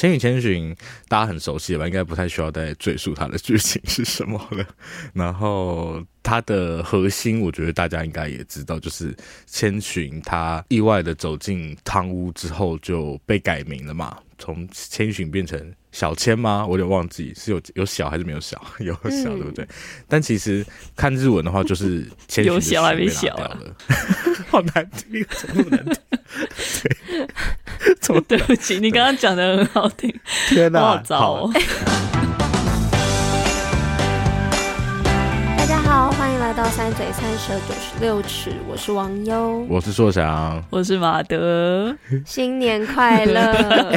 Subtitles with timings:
[0.00, 0.74] 千与千寻》
[1.08, 1.86] 大家很熟悉吧？
[1.86, 4.64] 应该不太需要再赘述它的剧情是什么了。
[5.12, 9.14] 然后它的核心，我觉得大家应该也知道，就是
[9.46, 16.64] 千寻他意外的走进汤屋之后就被改名了嘛，从千寻变成小千吗？
[16.66, 19.66] 我有点忘记是有有小还是没有小，有小、嗯、对不对？
[20.08, 20.64] 但其实
[20.96, 22.06] 看日文的话，就是
[22.44, 23.58] 有小还没小了，
[24.48, 25.94] 好难听，怎么那么难听？
[26.82, 27.28] 对。
[28.26, 30.12] 对不起，你刚刚讲的很好听。
[30.48, 31.52] 天哪，好糟哦！
[35.56, 43.96] 大家好，欢迎来到三嘴三舌九十六尺，我是王优，我是硕翔，我是马德，新年快乐！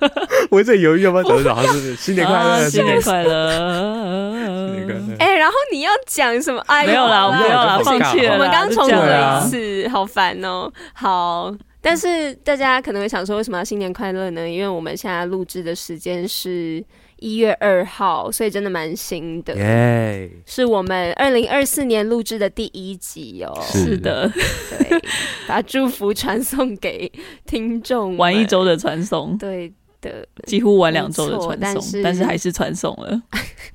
[0.50, 3.50] 我在犹豫要不要讲这好是新年快乐，新年快乐，
[4.68, 5.16] 新年快乐！
[5.18, 6.60] 哎，然后你要讲什么？
[6.66, 8.34] 哎，没有啦，没有啦，放弃了。
[8.34, 10.70] 我们刚重录了一次，好烦哦。
[10.94, 11.54] 好。
[11.80, 14.48] 但是大家可能会想说，为什么要新年快乐呢？
[14.48, 16.84] 因为我们现在录制的时间是
[17.20, 19.54] 一月二号，所以真的蛮新的。
[19.54, 23.56] 耶，是我们二零二四年录制的第一集哦。
[23.62, 24.28] 是的，
[24.70, 25.00] 对，
[25.46, 27.10] 把祝福传送给
[27.46, 33.22] 听众，玩一周的传送，对的，几乎晚两周的传送，但是但是还是传送了。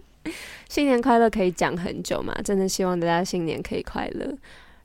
[0.69, 2.33] 新年快乐可以讲很久嘛？
[2.43, 4.27] 真的希望大家新年可以快乐。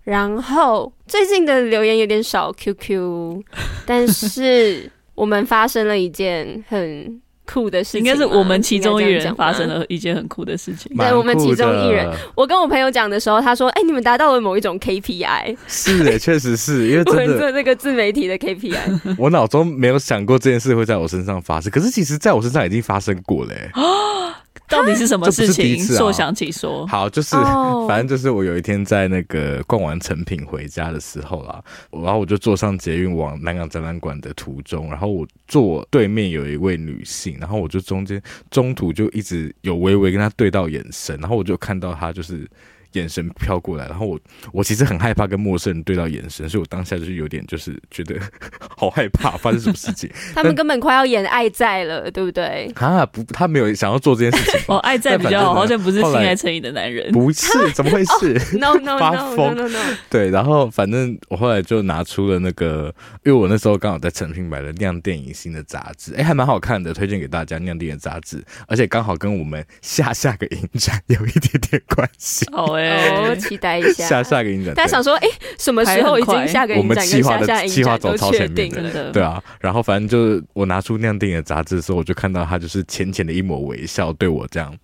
[0.04, 3.42] 然后最近的留言有点少，QQ，
[3.86, 7.20] 但是我们发生了一件很
[7.50, 10.94] 酷的事情，应该是我们其中一人发生了一件很酷的事情。
[10.94, 19.16] 对，我们其中一人，我跟我朋友讲的时候，他说：“哎、欸，你们达到了某一种 KPI。”是的，确实是因为真的 我们做这个自媒体的 KPI。
[19.16, 23.52] 我脑中没有想过这件事会在我身上发生，可是其实在我身上已经发生过了。
[24.70, 25.82] 到底是什么事情？
[25.82, 27.86] 说、啊、想起说好，就是、oh.
[27.88, 42.48] 反正就是我有一天在那个逛完成品回家的时候啦，然后我就坐上捷运往南港展览馆的途中，然后我坐对面有一位女性，然后我就中间中途就一直有微微跟她对到眼神，然后我就看到她就是。
[42.92, 44.18] 眼神飘过来，然后我
[44.52, 48.18] 我其实很害怕跟陌生人对到眼神，所以我当下就是有点就是觉得
[48.76, 50.10] 好害怕，发生什么事情？
[50.34, 52.70] 他们根本快要演爱在了，对不对？
[52.76, 54.60] 啊，不，他没有想要做这件事情。
[54.68, 57.70] 哦，爱在比较好，好像不是性爱成瘾的男人，不是？
[57.72, 58.38] 怎么回事？
[58.58, 59.78] No no no no no no。
[60.08, 62.94] 对，然后反正我后来就拿出了那个，
[63.24, 72.46] 因为我那时候刚好在诚品买了《酿电影新》的杂志，哎，还蛮好看的，推荐给大家《酿电影》杂志，而且刚好跟我们下下个影展有一点点关系。
[72.52, 72.78] 哦。
[72.90, 76.88] 哦，期待一下下下个影展，大家想说，哎、欸，什么时候已经下个影展？
[76.88, 79.42] 我们计划的计划走超前面的，对啊。
[79.60, 84.74] 然后反正就是我拿出那样电影的杂志的时候，我就看到他就是浅浅的一抹微笑，对我这样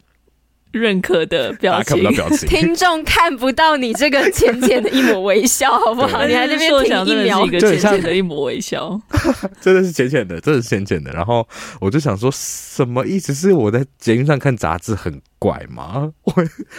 [0.73, 1.85] 认可的表情。
[1.85, 6.27] 看不到表情，听众看不到你这个浅浅的一抹微笑，好不好？
[6.27, 9.01] 你还在那边停一秒，一个浅浅的一抹微笑，
[9.61, 11.13] 真的是浅浅的，真的是浅浅的。
[11.13, 11.47] 然后
[11.81, 13.33] 我就想说，什么意思？
[13.33, 15.21] 是我在捷运上看杂志很。
[15.45, 16.11] 怪吗？
[16.25, 16.33] 我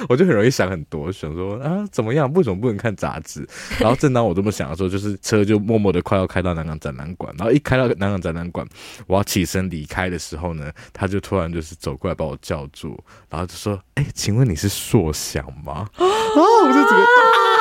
[0.09, 2.31] 我就很容易想很多，想说啊，怎么样？
[2.33, 3.47] 为什么不能看杂志？
[3.79, 8.67] 然后正当我这么想的时候，就是车就默默的快要开到南港展览馆，然后一开到南港展览馆，
[9.05, 12.97] 我要起身离开的时候呢，他就突然就是走过来把我叫住，
[13.29, 17.03] 然后就说：“哎、欸，请问你是硕翔吗？” 啊，我就觉得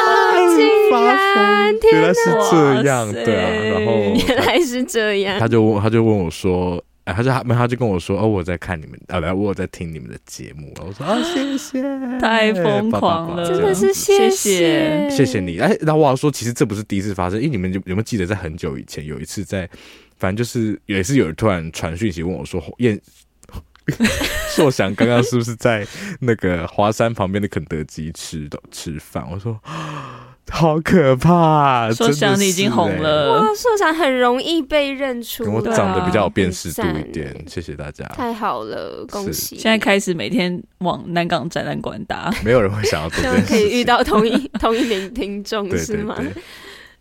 [0.09, 3.93] 啊，竟然，原来是这样，对啊，然后
[4.27, 6.83] 原来是这样，他就问他就问我说。
[7.05, 11.83] 哎，他就他没，他就跟我说：“哦，我在看你们，啊，来，我在听你们的节目。”我说：“啊， 谢谢，
[12.19, 19.69] 太疯狂了，真的是谢谢，谢谢你。”哎，然后我要说，其实这不是第一次发生，因为你们有有没有记得，在很久以前有一次在，
[20.17, 22.99] 反正就是也是有人突然传讯息问我说：“燕
[24.57, 25.87] 硕翔刚刚是不是在
[26.21, 29.61] 那个华山旁边的肯德基吃的吃饭？”我说。
[30.53, 31.91] 好可怕、啊！
[31.93, 33.47] 硕翔你已经红了哇！
[33.55, 37.35] 硕翔很容易被认出，我长得比较有辨识度一点。
[37.49, 39.57] 谢谢大家，太好了，恭喜！
[39.57, 46.17] 现在开始每天往南港展览馆打， 没有人会想要做这件事，可以遇到同一同一名听众是吗？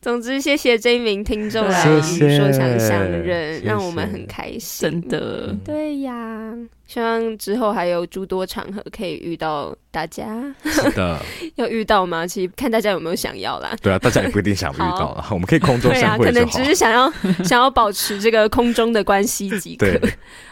[0.01, 4.89] 总之，谢谢这一名听众来谢谢说想相认，让我们很开心。
[4.89, 6.53] 真的，对呀，
[6.93, 10.23] 希望之后还有诸多场合可以遇到大家。
[10.63, 11.19] 是的，
[11.55, 12.27] 要遇到吗？
[12.27, 13.75] 其实看大家有没有想要啦。
[13.81, 16.45] 对啊，大家也不一定想遇到了，我们可以空中对啊，相会就好。
[16.45, 17.11] 可能只是想要
[17.43, 19.87] 想要保持这个空中的关系即可。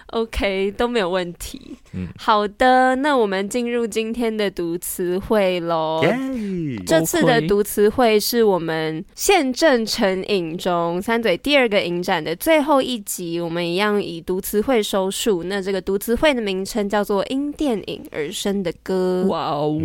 [0.08, 1.78] OK，都没有问题。
[1.94, 6.02] 嗯好的，那我们进入今天的读词汇喽。
[6.04, 6.18] 耶
[6.86, 15.44] 这次的读词汇是我们宪政成影中三嘴第二个影展的最后一集，我们一样以读词汇收束。
[15.46, 19.24] 那这个读词会的名称叫做《因电影而生的歌》。
[19.28, 19.78] 哇哦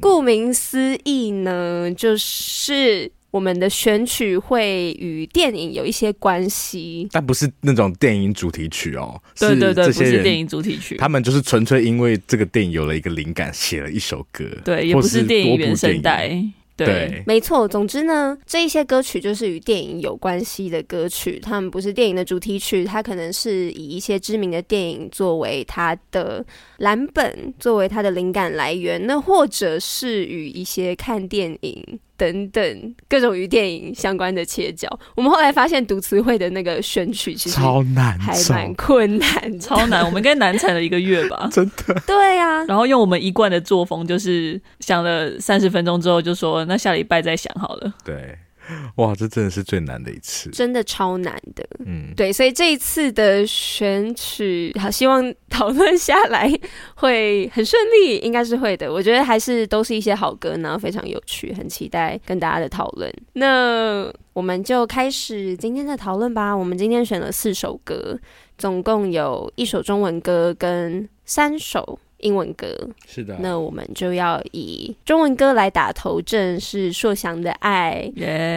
[0.00, 7.08] 顾名思义呢，就是我们的选曲会与电影有一些关系。
[7.10, 14.44] 但不是那种电影主题曲哦，对对对，不是电影主题曲，他们就是纯粹因为这个电影有了一个灵感，写了一首歌。
[14.64, 16.52] 对，也不是电影原声带影。
[16.74, 26.44] 对，没错，总之呢，这一些歌曲就是与电影有关系的歌曲，他们不是电影的主题曲，它可能是以一些知名的电影作为它的
[26.78, 34.88] 蓝本，作为它的灵感来源，那或者是与一些看电影等等各种与电影相关的切角。
[35.16, 41.48] 我们后来发现读词汇的那个选取其实超难还，蛮困难，超难，我们应该难产了一个月吧。
[41.50, 42.00] 真的。
[42.06, 47.92] 对啊，然后用我们一贯的作风，就是想了三十分钟之后，就说那下礼拜再想好了。
[48.04, 48.38] 对，
[48.96, 50.50] 哇，这真的是最难的一次。
[50.50, 51.66] 真的超难的。
[51.84, 56.50] 嗯，对，所以这一次的选曲，好，希望讨论下来
[56.94, 58.92] 会很顺利，应该是会的。
[58.92, 63.12] 我觉得还是都是一些好歌，然后非常有趣，很期待跟大家的讨论。
[63.34, 66.56] 那我们就开始今天的讨论吧。
[66.56, 68.18] 我们今天选了四首歌，
[68.56, 72.66] 总共有一首中文歌跟三首英文歌。
[73.06, 73.36] 是的。
[73.40, 78.10] 那我们就要以中文歌来打头阵，是硕祥的爱。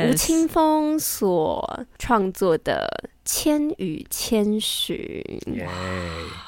[0.10, 2.88] 吴青峰所创作的
[3.26, 4.96] 《千与千寻》，
[5.54, 5.68] 耶，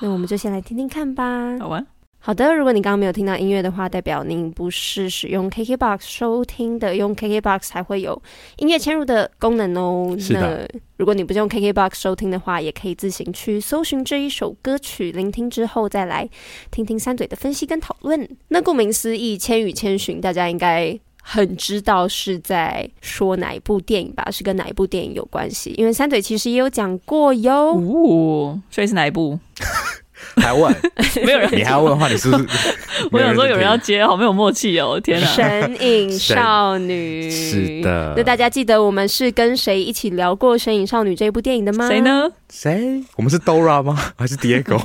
[0.02, 1.58] 那我们就先来听听看吧。
[1.60, 1.86] 好玩。
[2.28, 8.22] 好的，如果你刚刚没有听到音乐的话，代表您不是使用 KKBOX 收听的，用 KKBOX 才会有
[8.58, 10.14] 音乐嵌入的功能哦。
[10.20, 10.68] 是的。
[10.74, 16.30] 那如果你不是用 KKBOX 收听的话，也可以自行去搜寻这一首歌曲，聆听之后再来
[16.70, 18.30] 听听三嘴的分析跟讨论。
[18.50, 21.00] 那顾名思义，《千与千寻》，大家应该。
[21.30, 24.32] 很知道是在说哪一部电影吧？
[24.32, 25.74] 是跟哪一部电影有关系？
[25.78, 27.74] 因为三嘴其实也有讲过哟。
[27.74, 29.38] 哦，所以是哪一部？
[30.38, 30.74] 还问？
[31.26, 32.46] 没有人，你还要问的话，你是不是？
[33.12, 35.00] 我想说有人要接，好没有默契哦！
[35.00, 38.14] 天哪，神隐少女是的。
[38.18, 41.88] 那大家记得我们是跟谁一起聊过《神隐少女》这部电影的吗？
[41.88, 42.30] 谁呢？
[42.52, 43.04] 谁？
[43.16, 43.96] 我们是 Dora 吗？
[44.18, 44.78] 还是 Diego？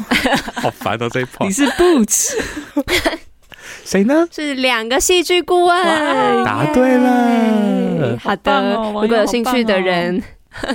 [0.55, 1.44] 好烦哦，这一趴。
[1.44, 2.37] 你是 Boots。
[3.84, 4.26] 谁呢？
[4.31, 8.19] 是两个戏剧顾问，答对了。
[8.23, 10.23] 好的，如果有兴趣的人，
[10.62, 10.75] 哦、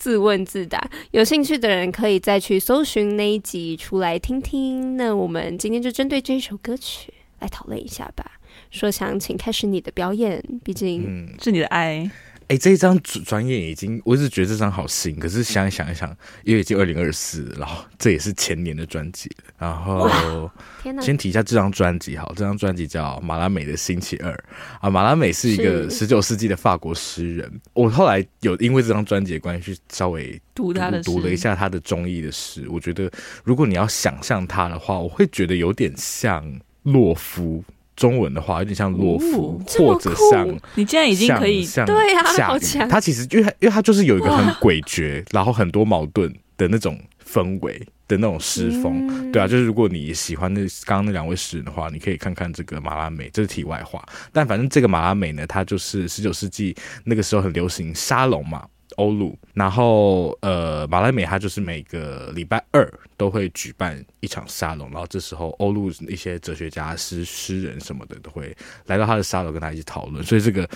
[0.00, 0.90] 自问自答。
[1.10, 4.96] 有兴趣的人可以再去搜寻那一集出来听听。
[4.96, 8.38] 那我们今天就针对这一首歌曲来讨论一下吧。
[8.70, 12.10] 说想，请开始你的表演，毕竟、嗯、是你的爱。
[12.50, 16.10] 哎、欸，这一张转眼已经，我一直觉得这张好新，可是想一想一想，
[16.42, 19.44] 因为已经二零二四，然后这也是前年的专辑了。
[19.56, 20.50] 然后，
[20.82, 21.00] 天哪！
[21.00, 24.36] 先提一下这张专辑，好，这张专辑叫马拉美的星期二
[24.80, 24.90] 啊。
[24.90, 27.48] 马拉美是一个十九世纪的法国诗人。
[27.72, 32.66] 我后来有因为这张专辑的关系，去稍微读，读他的读了一下他的中译的诗。
[32.68, 33.08] 我觉得，
[33.44, 36.44] 如果你要想象他的话，我会觉得有点像
[36.82, 37.62] 洛夫。
[38.00, 42.88] 中文的话有点像洛夫，哦、或者像你现在已经可以像对啊，好强。
[42.88, 46.98] 他其实因为他因为他就是有一个很诡谲，然后很多矛盾的那种
[47.30, 47.78] 氛围
[48.08, 54.02] 的那种诗风，嗯、对啊，就是如果你喜欢那刚刚那两位诗人的话，你可以看看这个马拉美，这是题外话。
[54.32, 58.64] 但反正这个马拉美呢，它就是十九世纪那个时候很流行沙龙嘛。
[59.00, 68.54] 欧陆，然后呃，马拉美他就是每个礼拜二都会举办一场沙龙，然后这时候欧陆一些哲学家、诗诗人什么的都会
[68.84, 70.68] 来到他的沙龙跟他一起讨论，所以这个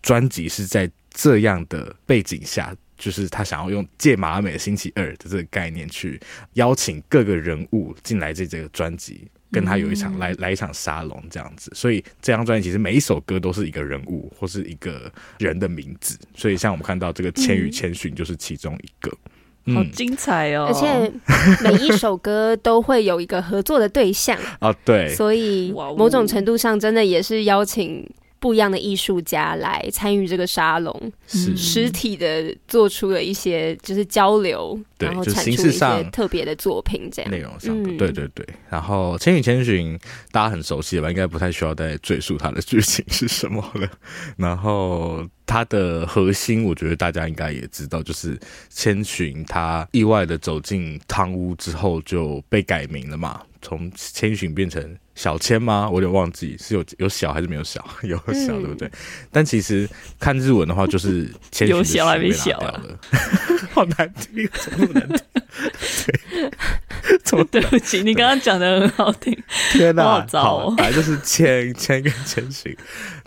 [0.00, 6.20] 专辑是在这样的背景下，就是他想要用借马拉美的星期二的这个概念去
[6.52, 9.28] 邀请各个人物进来这这个专辑。
[9.52, 19.16] 跟他有一场来来一场沙龙这样子，所以这张专辑其实每一首歌都是一个人物或是一个人的名字，所以像我们看到这个《千与千寻》就是其中一个，
[19.66, 20.66] 嗯、好精彩哦！
[20.68, 21.12] 而且
[21.62, 24.36] 每一首歌都会有一个合作的对象。
[24.58, 28.08] 啊， 对，所以某种程度上真的也是邀请
[28.42, 38.44] 不一样的艺术家来参与这个沙龙，是实体的做出了一些就是交流，对然后就形式产出一些上特别的作品，这样内容上对对对。
[38.68, 39.96] 然后《千与千寻》
[40.32, 41.10] 大家很熟悉了吧？
[41.10, 43.88] 应该不太需要再赘述它的剧情是什么了。
[44.36, 48.36] 然后它的核心，我觉得大家应该也知道，就是
[48.70, 54.98] 千寻他意外的走进汤屋之后就被改名了嘛，从千寻变成。
[55.14, 55.88] 小千吗？
[55.88, 58.90] 我有点忘记是有有小还是没有小，有小、嗯、对不对？
[59.30, 59.88] 但其实
[60.18, 62.98] 看日文的话，就是千寻有小还没小了，
[63.72, 65.18] 好难听，怎么那么难听？
[67.24, 69.36] 对，对不起，你刚刚讲的很好听，
[69.72, 70.74] 天哪，好糟哦！
[70.76, 72.76] 反正就是千千跟千寻，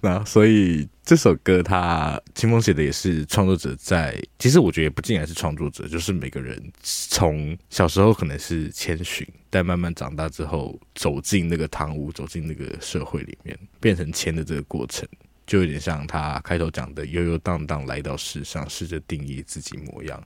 [0.01, 9.25] 那所以这首歌他清风写的也是创作者在，其实我觉得也不尽然是创作者，就是每个人从小时候可能是千寻。
[9.51, 15.07] 但慢慢长大之后，走进那个堂屋，走进那个社会里面，变成千的这个过程，
[15.45, 20.21] 就有点像他开头讲的，悠悠荡荡来到世上，试着定义自己模样。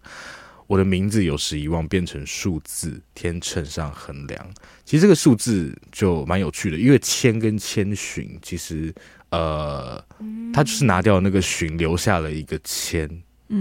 [0.65, 4.53] 我的名字有时遗忘，变成数字，天秤上衡量。
[4.85, 8.93] 其实这个数字就蛮有趣的，因为千跟千寻，其实
[9.31, 10.03] 呃，
[10.53, 13.09] 他就是拿掉那个寻，留下了一个签。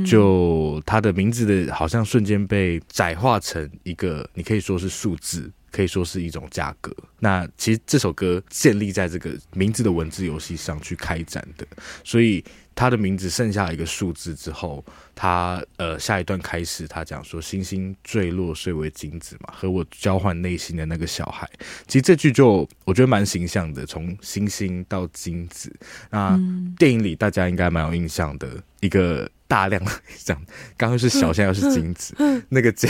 [0.05, 6.95] 就他的名字的，好像瞬间被窄化成一个，你可以说是数字，可以说是一种价格。
[7.19, 11.67] 那其实这首歌建立在这个名字的文字游戏上去开展的，
[12.05, 12.45] 所以
[12.79, 14.85] 他的名字剩下一个数字之后，
[15.17, 21.51] 他呃下一段开始，他讲说星星坠落碎为金子嘛，和我交换内心的那个小孩。
[21.89, 25.75] 其实这句就我觉得蛮形象的，从星星到金子。
[26.09, 26.39] 那
[26.79, 29.29] 电影里大家应该蛮有印象的一个。
[29.49, 29.91] 大量的
[30.27, 30.45] 这样，
[30.77, 32.15] 刚刚是小，现在又是金子，
[32.51, 32.87] 那个金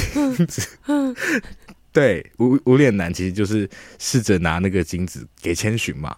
[0.49, 0.69] 子，
[1.95, 6.17] 对，无无脸男其实就是试着拿那个金子给千寻嘛，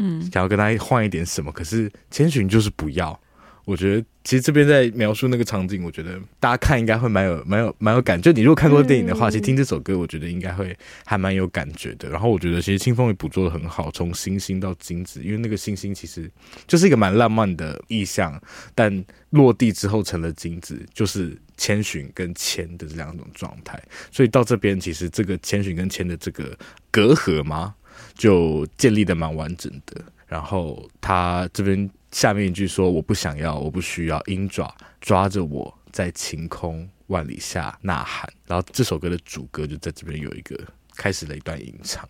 [0.00, 3.20] 嗯，想要跟他换一点什么，可是千寻就是不要。
[3.66, 8.20] 我觉得其实这边在描述那个场景，我觉得大家看应该会蛮有蛮有蛮有感。
[8.20, 12.08] 就你如果看过电影的话，其实听这首歌，我觉得应该会还蛮有感觉的。
[12.08, 16.28] 然后我觉得其实清风也捕捉的很好，从星星到金子，因为那个星星其实
[16.66, 18.40] 就是一个蛮浪漫的意象，
[18.74, 23.80] 但落地之后成了金子，就是千寻跟千的这两种状态。
[24.10, 26.58] 所以到这边，其实这个千寻跟千的这个
[26.90, 27.74] 隔阂嘛，
[28.20, 30.04] 就建立的蛮完整的。
[30.26, 31.90] 然后他这边。
[32.12, 40.58] 下面一句说：“我不想要，我不需要，鹰爪抓着我在晴空万里下呐喊。”然后这首歌的主歌就在这边有一个
[40.96, 42.04] 开始了一段吟唱，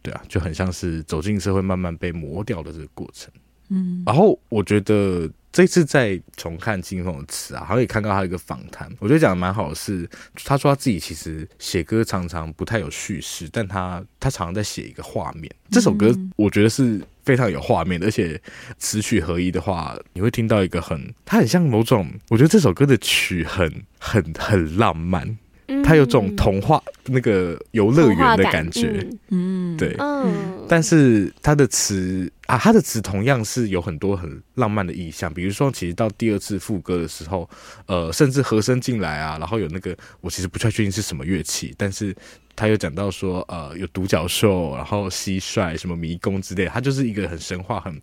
[0.00, 3.28] 对啊，就很像是走进社会慢慢被磨掉的这个过程。
[3.68, 10.08] 嗯，然后我觉得这次在重看金峰的词啊，好像也看到他一个访谈，我觉得讲的蛮好的是，
[10.44, 15.50] 他说他自己其实写歌常常不太有叙事，但他他常常在写一个画面。
[15.70, 18.40] 这首歌我觉得是非常有画面的，而且
[18.78, 25.38] 词曲合一的话，你会听到一个很，它很像某种，我觉得这首歌的曲很很很浪漫。
[25.84, 30.32] 它有种童话那个游乐园的感觉，嗯，对，嗯，
[30.68, 37.48] 但是它的词啊，它的词同样是有很多很浪漫的意象，比如说，其实到第二次副歌的时候，
[37.86, 42.14] 呃，甚至和声进来啊，然后有那个我其实不太确定是什么乐器，但是
[42.54, 48.00] 他又讲到说，呃，有独角兽，然后蟋蟀，什么迷宫之类，它就是一个很神话很。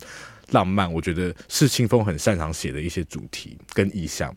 [0.53, 4.33] 浪漫，我觉得是清风很擅长写的一些主题跟意象，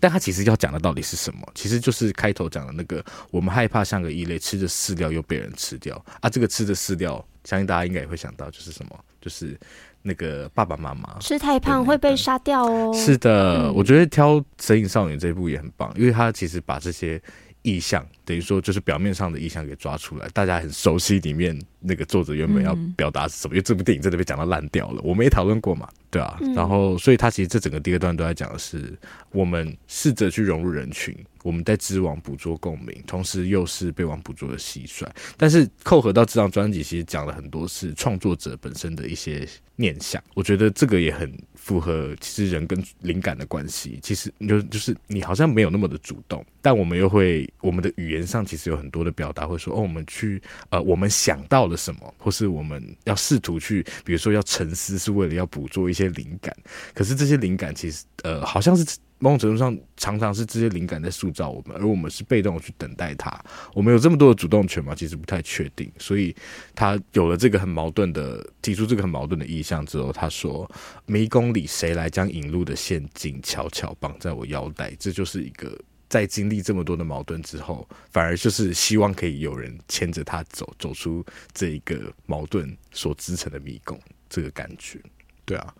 [0.00, 1.40] 但他其实要讲的到底是什么？
[1.54, 6.28] 其实就是开头讲的那个，我们害怕像个异类，吃着饲料又被人吃掉啊！
[6.28, 8.98] 这个吃着饲料，相信大家应该也会想到，就是什么？
[9.20, 9.58] 就是
[10.02, 12.92] 那个爸爸妈妈吃太胖会被杀掉哦。
[12.94, 17.20] 是的，嗯、我觉得挑《神隐少女》这一部也很棒，因为他其实把这些。
[17.62, 28.96] 意象等于说就是表面上的意象给抓出来，大家很熟悉里面那个作者原本要表达是什么，嗯、因为这部电影真的被讲到烂掉了，我们也讨论过嘛，对啊，嗯、然后所以他其实这整个第二段都在讲的是
[29.32, 39.46] 我们试着去融入人群，我们在织网捕捉共鸣，同时又是被网捕捉的蟋蟀，但是扣合到这张专辑，其实讲了很多是创作者本身的一些
[39.76, 41.32] 念想，我觉得这个也很。
[41.68, 56.56] 符合其实人跟灵感的关系，其实就就是你好像没有那么的主动，但我们又会我们的语言上其实有很多的表达，会说哦，我们去呃，我们想到了什么，或是我们要试图去，比如说要沉思，是为了要捕捉一些灵感，
[56.94, 58.96] 可是这些灵感其实呃，好像是。
[59.18, 63.36] 某种程度上，常常是这些灵感在塑造我们，而我们是被动去等待它。
[63.74, 64.94] 我们有这么多的主动权吗？
[64.94, 65.90] 其实不太确定。
[65.98, 66.34] 所以
[66.74, 70.70] 他有了这个很矛盾的，提出这个很矛盾的意向之后，他说
[71.06, 75.76] ：“迷宫里谁来将引路的陷阱悄悄绑在我腰带？”这就是一个
[76.08, 83.98] 在经历这么多的矛盾之后，反而就是希望可以有人牵着他走，走出这一个矛盾所织成的迷宫，
[84.28, 85.00] 这个感觉。
[85.44, 85.74] 对啊。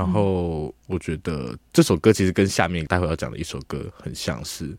[0.00, 4.74] 然后我觉得这首歌其实跟下面待会要讲的一首歌很像是，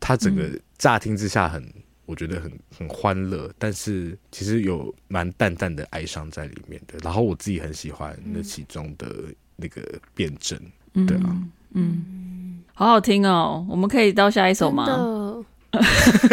[0.00, 0.48] 它整个
[0.78, 1.62] 乍听之下很，
[2.06, 6.98] 我觉得很很欢乐，但是其实有蛮淡淡的哀伤在里面的。
[7.02, 9.14] 然后我自己很喜欢那其中的
[9.56, 9.82] 那个
[10.14, 10.58] 辩证，
[11.06, 11.36] 对啊，
[11.74, 13.66] 嗯，好好听哦。
[13.68, 14.86] 我们可以到下一首吗？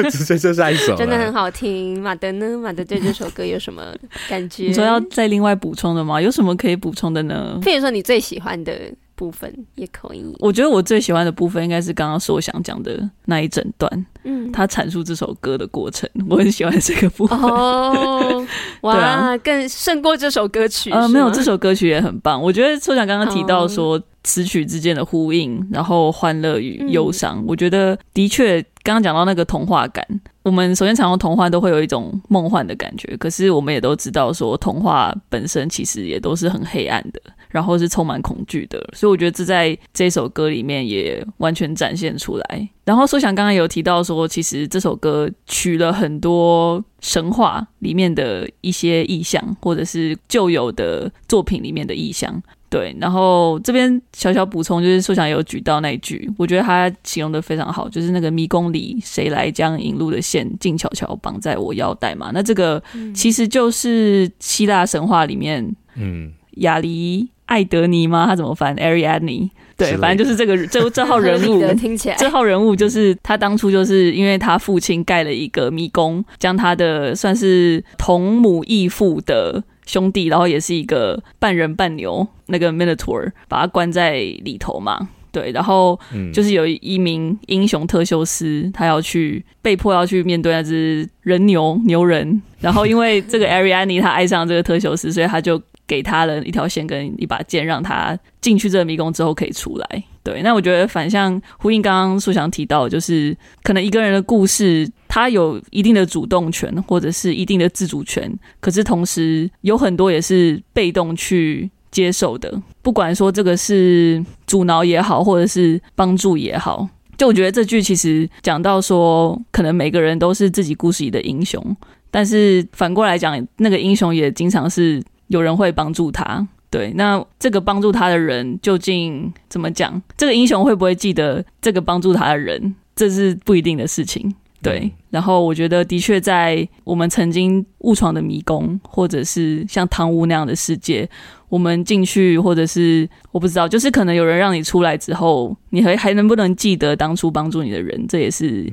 [0.09, 2.01] 直接就下一首，真的很好听。
[2.01, 2.57] 马德呢？
[2.57, 3.95] 马德对这首歌有什么
[4.27, 4.63] 感觉？
[4.63, 6.21] 你说要再另外补充的吗？
[6.21, 7.57] 有什么可以补充的呢？
[7.61, 8.73] 譬如说你最喜欢的
[9.19, 10.23] 部分也可以。
[10.39, 17.37] 我觉得我最喜欢的部分应该是刚刚说我想讲的那一整段，嗯，他阐述这首歌的过程，我很喜欢这个部分。
[17.37, 18.47] 哦，
[18.83, 20.89] 哇，啊、更胜过这首歌曲。
[20.91, 22.41] 呃，没有，这首歌曲也很棒。
[22.41, 28.65] 我觉得说想刚刚提到说词曲之间的呼应，然后欢乐与忧伤，嗯、我觉得的确。
[28.81, 30.03] 刚刚讲到那个童话感，
[30.41, 42.69] 我们首先常用童话都会有一种梦幻的感觉，可是我们也都知道说童话本身其实也都是很黑暗的，然后是充满恐惧的，所以我觉得这在这首歌里面也完全展现出来。
[42.85, 52.41] 然后说想刚刚有提到说，其实这首歌取了很多神话里面的一些意象，或者是旧有的作品里面的意象。
[52.69, 62.29] 对，然后这边小小补充，就是说想有举到那一句，我觉得他形容的非常好，就是那个迷宫里谁来将引路的线静悄悄绑在我腰带嘛？
[62.31, 68.25] 那这个其实就是希腊神话里面，嗯，亚黎艾德尼吗？
[68.27, 69.49] 他怎么翻？Ariadne？
[69.77, 79.63] 对，反正就是这个 这这号人物，听起来这号人物就是他当初就是因为他父亲盖了一个迷宫，将他的算是同母异父的。
[79.85, 85.99] 兄弟，然后也是一个半人半牛，那个 Minotaur 把他关在里头嘛，对，然后
[86.31, 100.03] 就是有一名英雄特修斯，他要去被迫要去面对那只人牛牛人，然后因为这个 Ariadne 他爱上这个特修斯，所以他就给他了一条线跟一把剑，让他进去这个迷宫之后可以出来。
[100.21, 112.61] 对，那我觉得反向呼应刚刚素翔提到，就是可能一个人的故事，他有一定的主动权或者是一定的自主权，可是同时有很多也是被动去接受的。
[112.83, 121.75] 不管说这个是阻挠也好，或者是帮助也好，就我觉得这句其实讲到说，可能每个人都是自己故事里的英雄，
[122.11, 126.47] 但是反过来讲，那个英雄也经常是有人会帮助他。
[126.69, 129.99] 对，那这个帮助他的人究竟怎么讲？
[130.15, 132.75] 这个英雄会不会记得这个帮助他的人？
[132.95, 134.35] 这是不一定的事情。
[134.61, 141.09] 对，然后我觉得的确在我们曾经误闯的迷宫，或者是像汤屋那样的世界，
[141.47, 148.05] 我们进去，或者是我不知道，就是可能有人让你出来之后，你还还能不能记得当初帮助你的人？
[148.07, 148.71] 这也是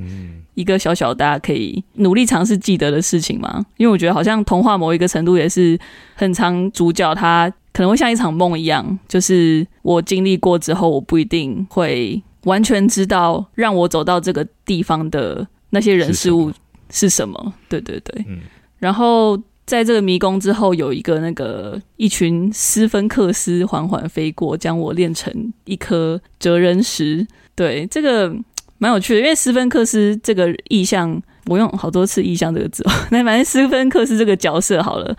[0.54, 3.64] 一个小小大家可以努力尝试记得的事情嘛。
[3.76, 5.78] 因为我觉得好像童话某一个程度也是
[6.14, 7.52] 很常主角他。
[7.72, 16.50] 可能会像一场梦一样，就是我经历过之后，我不一定会完全知道让我走到这个地方的那些人事物
[16.88, 17.54] 是什么。
[17.68, 18.38] 对对对，嗯。
[18.78, 27.26] 然后在这个迷宫之后，有一个那个一群斯芬克斯缓缓飞过，将我炼成一颗哲人石。
[27.54, 28.34] 对，这个
[28.78, 32.82] 蛮有趣的，因为斯芬克斯这个意象，我用好多次“意象”这个字。
[33.12, 35.14] 那反正斯芬克斯这个角色好了。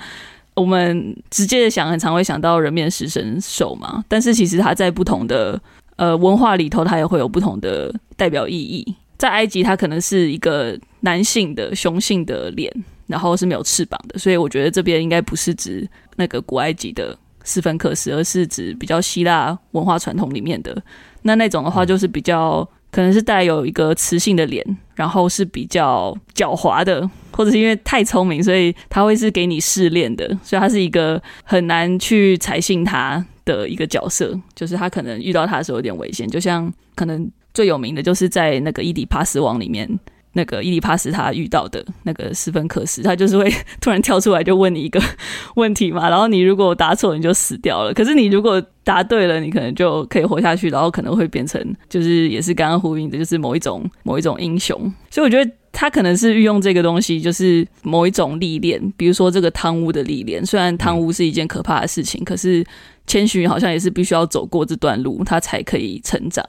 [0.55, 5.61] 我们直接的想，很常会想到人面食神兽嘛，但是其实它在不同的
[5.97, 8.95] 呃文化里头，它也会有不同的代表意义。
[9.17, 12.71] 在埃及，它可能是一个男性的雄性的脸，
[13.07, 20.81] 然后是没有翅膀的，所以我觉得这边应该不是指那个古埃及的斯芬克斯，而是指比较希腊文化传统里面的
[21.23, 22.67] 那那种的话，就是比较。
[22.89, 39.89] 可能是带有一个雌性的脸，然后是比较狡猾的，或者是因为太聪明，所以他会是给你试炼的，所以他是一个很难去采信他的一个角色，就是他可能遇到他的时候有点危险，就像可能最有名的就是在那个伊底帕斯王里面。
[40.33, 45.01] 那个伊底帕斯他遇到的那个斯芬克斯，他就是会 突然跳出来就问你一个
[45.57, 54.79] 问题嘛，然后你如果答错你就死掉了，可是你如果答对了，你可能就可以活下去，然后可能会变成就是也是刚刚呼应的，就是某一种某一种英雄。
[55.09, 60.45] 所以我觉得他可能是运用这个东西，就是某一种历练，比如说这个贪污的历练。
[60.45, 62.63] 虽然贪污是一件可怕的事情，可是
[63.07, 66.45] 千寻好像也是必须要走过这段路，他才可以成长，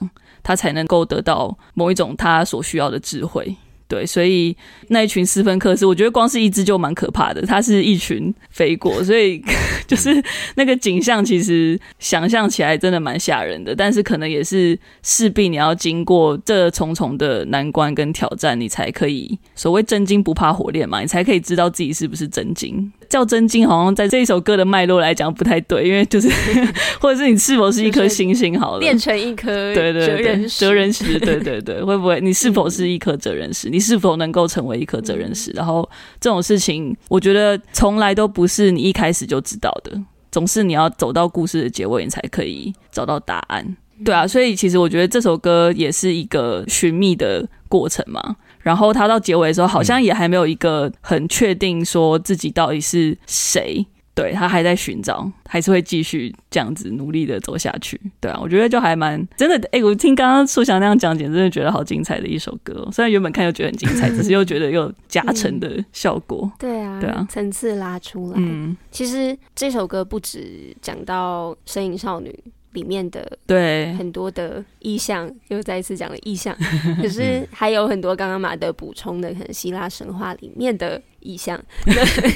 [0.49, 3.55] 他才能够得到某一种他所需要的智慧。
[3.87, 4.57] 对，所以
[4.89, 7.43] 那一群斯芬克斯，我觉得光是一只就蛮可怕的。
[7.43, 9.43] 它是一群飞过， 所以
[9.87, 10.23] 就是
[10.57, 13.75] 那个景象，其实想象起来真的蛮吓人的。
[13.75, 22.91] 但是可能也是势必你要经过这重重的难关跟挑战，你才可以所谓真金不怕火炼嘛，你才可以知道自己是不是真金。
[23.09, 26.29] 较真金，好像在这一首歌的脉络来讲不太对，因为就是
[27.01, 33.71] 或者是你是否是一颗星星好了，变成一颗对对对哲人石，哲人石，对对 对，会不会你是否是一颗哲人石？
[33.71, 35.51] 你是否能够成为一颗哲人石？
[35.53, 35.89] 然后
[36.21, 39.93] 这种事情，我觉得从来都不是你一开始就知道的，
[40.31, 43.77] 总是你要走到故事的结尾，你才可以找到答案。
[44.05, 48.37] 对啊，所以其实我觉得这首歌也是一个寻觅的过程嘛。
[48.69, 53.87] 然后他到结尾的时候，好像也还没有一个很确定说自己到底是谁。
[54.15, 57.99] 对，他还在寻找，还是会继续这样子努力的走下去。
[58.21, 59.69] 对啊，我觉得就还蛮真的。
[59.71, 62.89] 哎， 我听刚刚素翔那样讲解，真的觉得好精彩的一首歌。
[62.91, 66.51] 虽然原本看又觉得很精彩，只是又觉得有加成的效果。
[66.59, 68.35] 对啊，对啊，层次拉出来。
[68.39, 72.37] 嗯，其实这首歌不止讲到声影少女。
[72.73, 73.93] 里面的对。
[73.95, 76.57] 很多的意象，又再一次讲了意象，
[77.03, 81.61] 可是还有很多刚刚马德补充的，可能希腊神话里面的意象，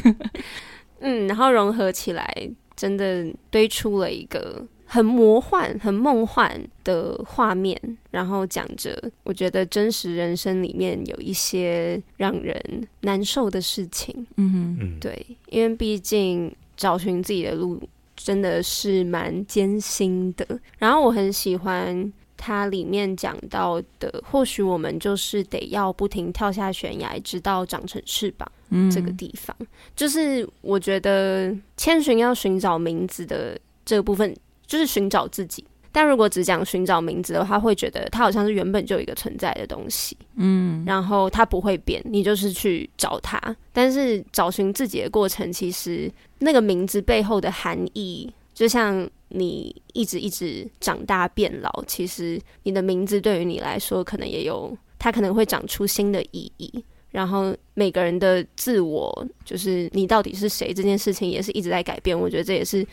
[1.00, 7.78] 嗯，然后融合起来，真的堆出了一个很魔幻、很梦幻的画面，
[8.10, 12.60] 然后讲着，我觉得真实人生里面有一些让人
[13.00, 17.80] 难受的事情，嗯哼，对，因为毕竟找寻自己的路。
[18.24, 20.46] 真的是蛮艰辛的。
[20.78, 28.50] 然后我很喜欢它里面讲到的，或许我们就是得要不停跳下悬崖，直到长成翅膀。
[28.70, 29.54] 嗯，这个地方
[29.94, 34.34] 就是我觉得千寻要寻找名字的这个部分，
[34.66, 35.62] 就是寻找自己。
[35.92, 40.16] 但如果只讲寻找名字的话，会觉得它好像是原本就有一个存在的东西。
[40.34, 43.38] 嗯，然后它不会变，你就是去找它。
[43.72, 46.10] 但是找寻自己的过程，其实。
[46.44, 56.84] 那个名字背后的含义，就像你一直一直长大变老，其实你的名字对于你来说，可能也有，它可能会长出新的意义。
[57.12, 62.18] 然后每个人的自我，就是你到底是谁这件事情，也是一直在改变。
[62.18, 62.84] 我觉得这也是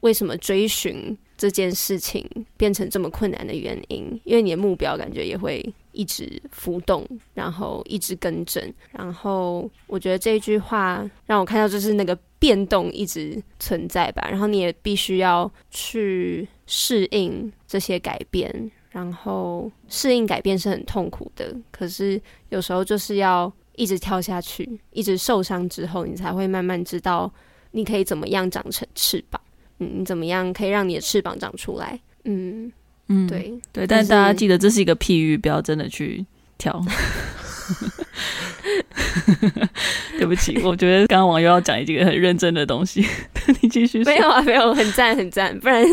[0.00, 8.62] 为什么追寻这件事情变成这么困难的原因，因为你的目标感觉也会一直浮动，然后一直更正。
[8.92, 12.18] 然后我觉得这一句话让我看到就是那个。
[12.40, 27.28] 变动一直存在吧，然后你也必须要去适应这些改变，然后适应改变是很痛苦的，可是有时候就是要一直跳下去，一直受伤之后，你才会慢慢知道
[27.72, 29.40] 你可以怎么样长成翅膀，
[29.78, 32.70] 嗯，你怎么样可以让你的翅膀长出来，嗯
[33.08, 36.24] 嗯，对对，但是大家记得这是一个譬喻，不要真的去
[36.58, 36.80] 跳。
[40.18, 43.06] 对不起， 我觉得刚刚网友要讲一个很认真的东西，
[43.60, 44.12] 你继续说。
[44.12, 45.84] 没有啊，没有，很赞，很赞，不然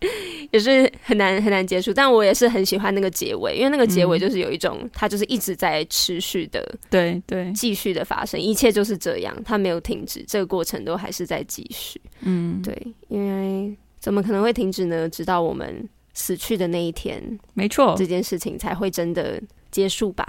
[0.50, 1.92] 也是很难很难结束。
[1.92, 12.00] 但我也是很喜欢那个结尾，因为那个结尾就是有一种，嗯、它就是一直在持续的，对对，继续的发生，一切就是这样，它没有停止，这个过程都还是在继续。
[12.20, 12.74] 嗯，对，
[13.08, 15.08] 因为怎么可能会停止呢？
[15.08, 20.26] 直到我们死去的那一天，没错，这件事情才会真的结束吧。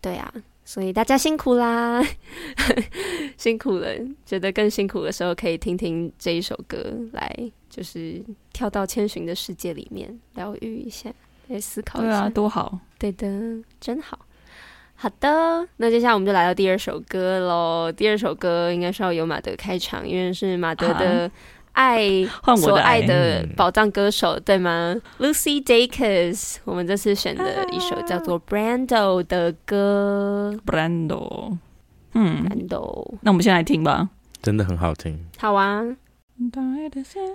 [0.00, 0.32] 对啊，
[0.72, 2.00] 所以大家辛苦啦，
[3.36, 3.88] 辛苦了。
[4.24, 6.78] 觉得更辛苦的时候，可以听听这一首歌，
[7.10, 11.12] 来就是跳到千寻的世界里面，疗愈一下，
[11.48, 12.08] 来思考一下。
[12.08, 12.78] 对啊，多好。
[13.00, 13.26] 对的，
[13.80, 14.16] 真好。
[14.94, 17.90] 好的，那接下来我们就来到第二首歌喽。
[17.90, 21.28] 第二首歌应该是要由马德开场，因为是马德的。
[21.80, 22.26] 爱
[22.58, 30.54] 所爱的宝藏歌手，对吗？Lucy Dacus，我们这次选的一首叫做《Brando》的歌。
[30.66, 31.56] Brando，
[32.12, 34.10] 嗯，Brando，那我们先来听吧。
[34.42, 35.18] 真的很好听。
[35.38, 35.82] 好啊，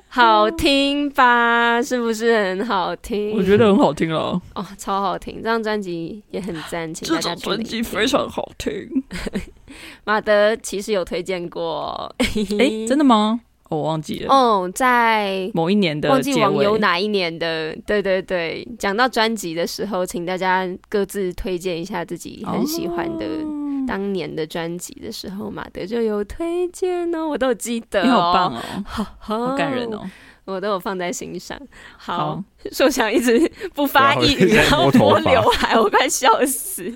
[0.10, 1.82] 好听吧？
[1.82, 3.36] 是不是很好听？
[3.36, 4.40] 我觉得很好听了。
[4.54, 5.38] 哦，超好听！
[5.38, 9.04] 这张专辑也很赞，请大家专辑非常好听。
[10.06, 12.26] 马德其实有推荐过，哎、
[12.60, 13.42] 欸，真的吗？
[13.70, 18.68] 我忘记了哦，在某一年的忘记网友哪一年的，对对对。
[18.78, 23.26] 讲到专辑的时候，请大家各自推荐一下自己很喜欢的
[23.88, 30.02] 当年的专辑的时候，马德就有推荐哦，我都有记得哦，你好棒哦，好，好感人哦。
[30.46, 31.60] 我都有放在心上。
[31.98, 36.92] 好，说想一直不发一语，然后摸刘海，我快笑死。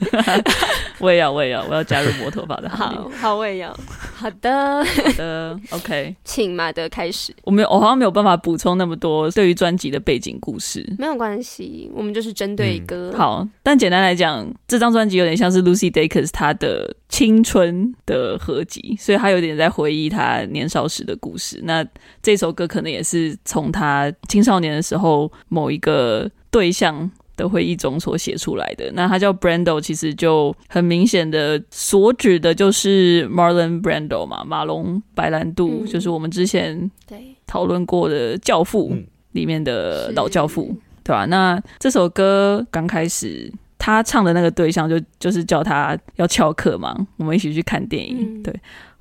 [1.00, 3.00] 我也要，我也要，我要加入摸头发的行列。
[3.00, 3.76] 好，好，我也要。
[4.16, 7.34] 好的，好的，OK，请马德开始。
[7.44, 10.86] 我没有，我好像没有办法补充那么多对于专辑的背景故事。
[10.98, 13.12] 没有关系，我们就是针对歌。
[13.14, 21.62] 嗯、好，但简单来讲，这张专辑有点像是 Lucy Dacus 她的青春的合集，所以她有点在回忆她年少时的故事。
[21.64, 21.86] 那
[22.22, 23.38] 这首歌可能也是。
[23.46, 28.92] 从他青少年的时候，某一个对象的会议中所写出来的。
[28.94, 38.92] 那他叫 Brando，其实就很明显的所指的就是 Marlon Brando 嘛，马龙白兰度，嗯、就是我们之前对讨论过的《教父》
[39.32, 41.26] 里面的老教父，对吧？
[41.26, 48.54] 那这首歌刚开始他唱的那个对象就就是叫他要翘课嘛，我们一起去看电影，嗯、对。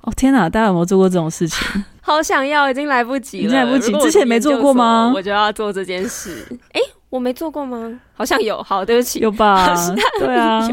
[0.09, 0.49] 哦天哪！
[0.49, 1.85] 大家有没有做过这种事情？
[2.01, 3.93] 好想要，已经来不及了，已经来不及。
[3.99, 5.11] 之前没做过吗？
[5.13, 6.43] 我就要做这件事。
[6.71, 7.99] 哎、欸，我没做过吗？
[8.13, 8.61] 好像有。
[8.63, 9.75] 好，对不起，有吧？
[10.17, 10.67] 对啊，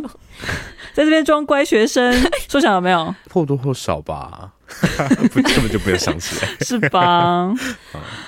[0.95, 2.11] 在这边装乖学生，
[2.49, 3.15] 说想有没有？
[3.31, 4.51] 或多或少吧，
[5.35, 7.53] 根本就没有想起来，是吧？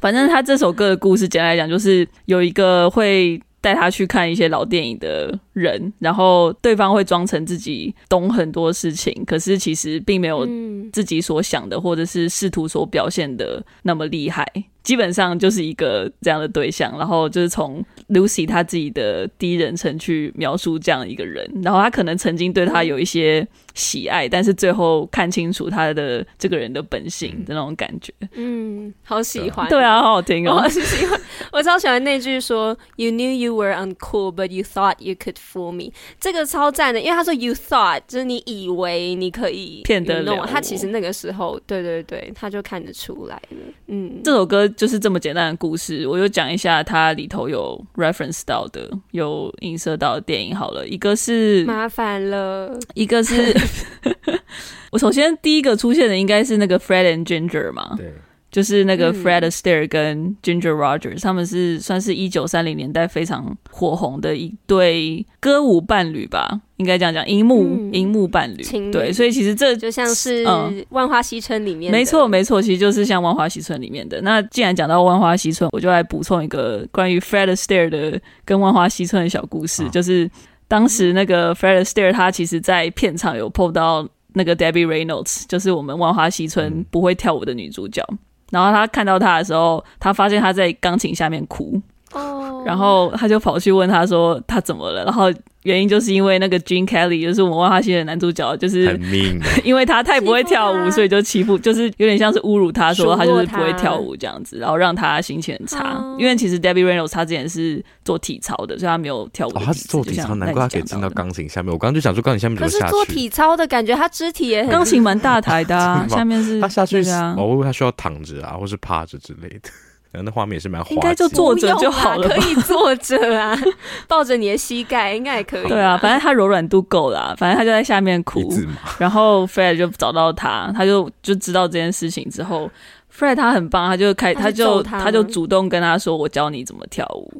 [0.02, 3.40] 反正他这首歌的故事，简单来讲，就是有一个会。
[3.60, 10.46] 带他去看一些老电影的人，然后对方会装成自己懂很多事情，可是其实并没有
[10.92, 14.46] 自己所想的，或者是试图所表现的那么厉害。
[14.84, 28.10] 基本上就是一个这样的对象，然后就是从 Lucy 他自己的第一人称去描述这样一个人，然后他可能曾经对他有一些喜爱，但是最后看清楚他的这个人的本性的那种感觉。
[28.32, 31.20] 嗯，好喜欢，对啊，好好听哦， 我喜欢，
[31.52, 43.56] 我超喜欢那句说 “You knew you were uncool, but you thought you could fool me”，这个超赞的，因为他说 “You thought”，就是你以为你可以骗得了，他其实那个时候，对对对，他就看得出来了。
[43.86, 44.68] 嗯，这首歌。
[44.76, 50.54] 就是这么简单的故事，我就讲一下它里头有 reference 到的，有映射到的电影。
[50.54, 53.56] 好了，一个是麻烦了，一个是
[54.92, 58.12] 我首先第一个出现的应该是那个 Fred and Ginger 嘛，对。
[58.50, 68.90] 就是那个 Fred Astaire 跟 Ginger Rogers，、嗯、他们是算是一九三零年代非常火红的一对歌舞伴侣吧，应该这样讲，荧幕荧、嗯、幕伴侣。
[68.90, 70.44] 对，所以其实这就像是
[70.88, 74.20] 《万花嬉春》里面、嗯，没错没错，其实就是像《万花嬉春》里面的。
[74.22, 80.30] 那既然讲到《万花嬉春》，我就来补充一个关于 Fred Astaire 的跟《万花嬉春》的小故事，啊、就是
[80.66, 88.02] 当时那个 Fred Astaire 他其实在片场有碰到那个 Debbie Reynolds，就是我们《万花嬉春》不会跳舞的女主角。
[88.50, 91.80] 嗯然后他看到他的时候，他发现他在钢琴下面哭
[92.12, 92.66] ，oh.
[92.66, 95.30] 然后他就跑去问他说他怎么了，然后
[95.68, 105.98] 原因就是因为那个 Gene Kelly 就是我们万花嬉的男主角，就是很命， 因为他太不会跳舞，所以就欺负，就是有点像是侮辱他说他就是不会跳舞这样子，然后让他心情很差。
[105.98, 106.18] Oh.
[106.18, 109.50] 因为其实 Debbie Reynolds 他之前是做体操的，所以他没有跳舞。
[109.50, 111.70] 哦，他是做体操，难怪他可以进到钢琴下面。
[111.70, 112.82] 我刚刚就想说钢琴下面怎么下去？
[112.82, 119.68] 可是做体操的感觉，他肢体也很钢琴蛮大台的，啊，下面是他下去啊，我以为他需要躺着啊，或是趴着之类的。
[120.10, 123.56] 然后那画面也是蛮滑应该就坐着就好了，可以坐着啊，
[124.08, 125.68] 抱着你的膝盖应该也可以。
[125.68, 128.50] 对啊，反正他柔软度够了，反正他就在下面哭。
[128.98, 132.70] 然后 Fred 就找到他，他就就知道这件事情之后
[133.14, 137.30] ，Fred 他很棒，他就开他就他就主动跟他说：“我教你怎么跳舞。”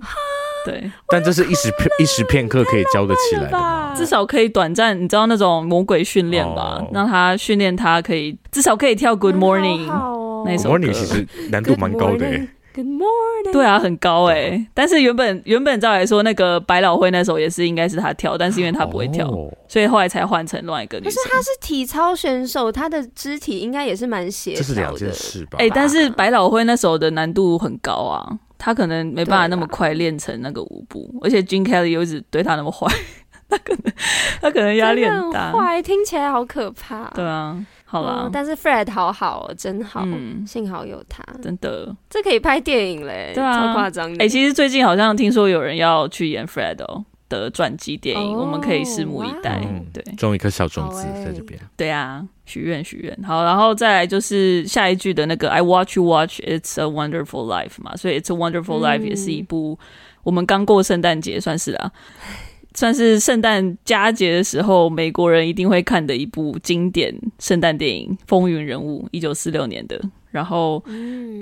[0.66, 3.94] 对，但这是一时片一时片刻可以教得起来的吧？
[3.96, 6.84] 至少可以短暂，你知道那种魔鬼训练吧？
[6.92, 9.86] 让他训练他可以至少可以跳 Good Morning
[10.44, 12.26] 那首歌，其实难度蛮高的。
[12.74, 14.66] Good morning，对啊，很高哎、欸。
[14.72, 21.12] 但是原本原本照来说，那个百老汇那首也是应该是他跳，但是因为他不会跳，哦、所以后来才换成另外一个女生。
[21.12, 24.64] 可是他是体操选手，他的肢体应该也是蛮协调的。
[24.64, 25.58] 这是两件事吧？
[25.58, 32.86] 哎、欸，但是百老汇那首的难度很高啊，他可能没办法那么快练成那个舞步，而且 Jin Kelly 又一直对他那么坏，
[33.48, 33.92] 他可能
[34.40, 35.50] 他可能压力很大。
[35.52, 37.10] 坏，听起来好可怕。
[37.14, 37.58] 对啊。
[37.90, 44.12] 好了、哦，但是 Fred 好好，真好，嗯、幸好有他，真的，这可以拍电影嘞，对啊，超夸张。
[44.12, 46.76] 哎、欸，其实最近好像听说有人要去演 Fred
[47.30, 49.62] 的传记电影，哦、我们可以拭目以待。
[49.64, 51.58] 嗯、对，种一颗小种子在这边。
[51.78, 53.18] 对啊，许愿许愿。
[53.22, 59.78] 好，然后再来就是下一句的那个 I watch you watch, it's a wonderful life 嘛，所以 It's a wonderful life、嗯、也是一部
[60.24, 61.90] 我们刚过圣诞节，算是啊。
[62.78, 70.00] 算是圣诞佳节的时候，美国人一定会看的一部经典圣诞电影《风云人物》，一九四六年的。
[70.30, 70.80] 然后，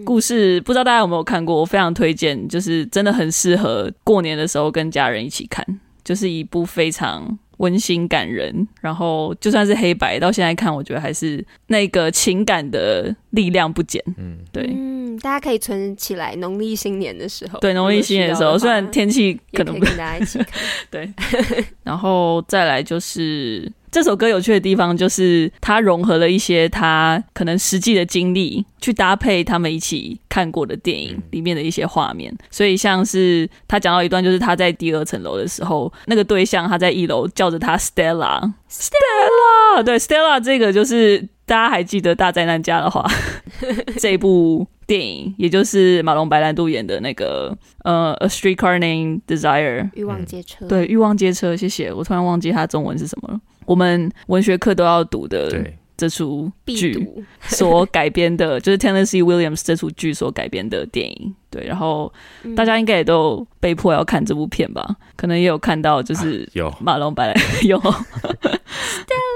[0.02, 5.62] 故事不知道大家有没有看过，我非常推荐，就是真的很适合过年的时候跟家人一起看，
[6.02, 8.66] 就是一部非常温馨感人。
[8.80, 14.02] 然后，就算是黑白，到现在看，我觉得还是那个情感的力量不减。
[14.16, 14.64] 嗯，对。
[14.68, 17.58] 嗯大家可以存起来，农历新年的时候。
[17.60, 20.48] 对，农历新年的时候，虽然天气可能不跟大家一起看。
[20.90, 21.10] 对，
[21.82, 32.30] 然后再来就是这首歌有趣的地方，就是它融合了一些他可能实际的经历，去搭配他们一起看过的电影里面的一些画面。
[32.50, 43.02] 所以像是他讲到一段，就是他在第二层楼的时候，那个对象他在一楼叫着他 Stella，Stella，对，Stella 这个就是大家还记得大灾难家的话，
[43.98, 44.66] 这部。
[44.86, 53.40] 电影，也就是马龙白兰度演的那个呃《A Streetcar Named Desire》欲望街车，对，欲望街车，谢谢，我突然忘记它中文是什么了。
[53.66, 55.50] 我们文学课都要读的。
[55.50, 55.76] 对。
[55.98, 57.08] 这出剧
[57.40, 62.12] 所改编的，就是 Tennessee Williams 这出剧所改编的电影，对，然后
[62.54, 64.86] 大家应该也都被迫要看这部片吧？
[65.16, 67.80] 可能也有看到，就是有马龙白兰 有，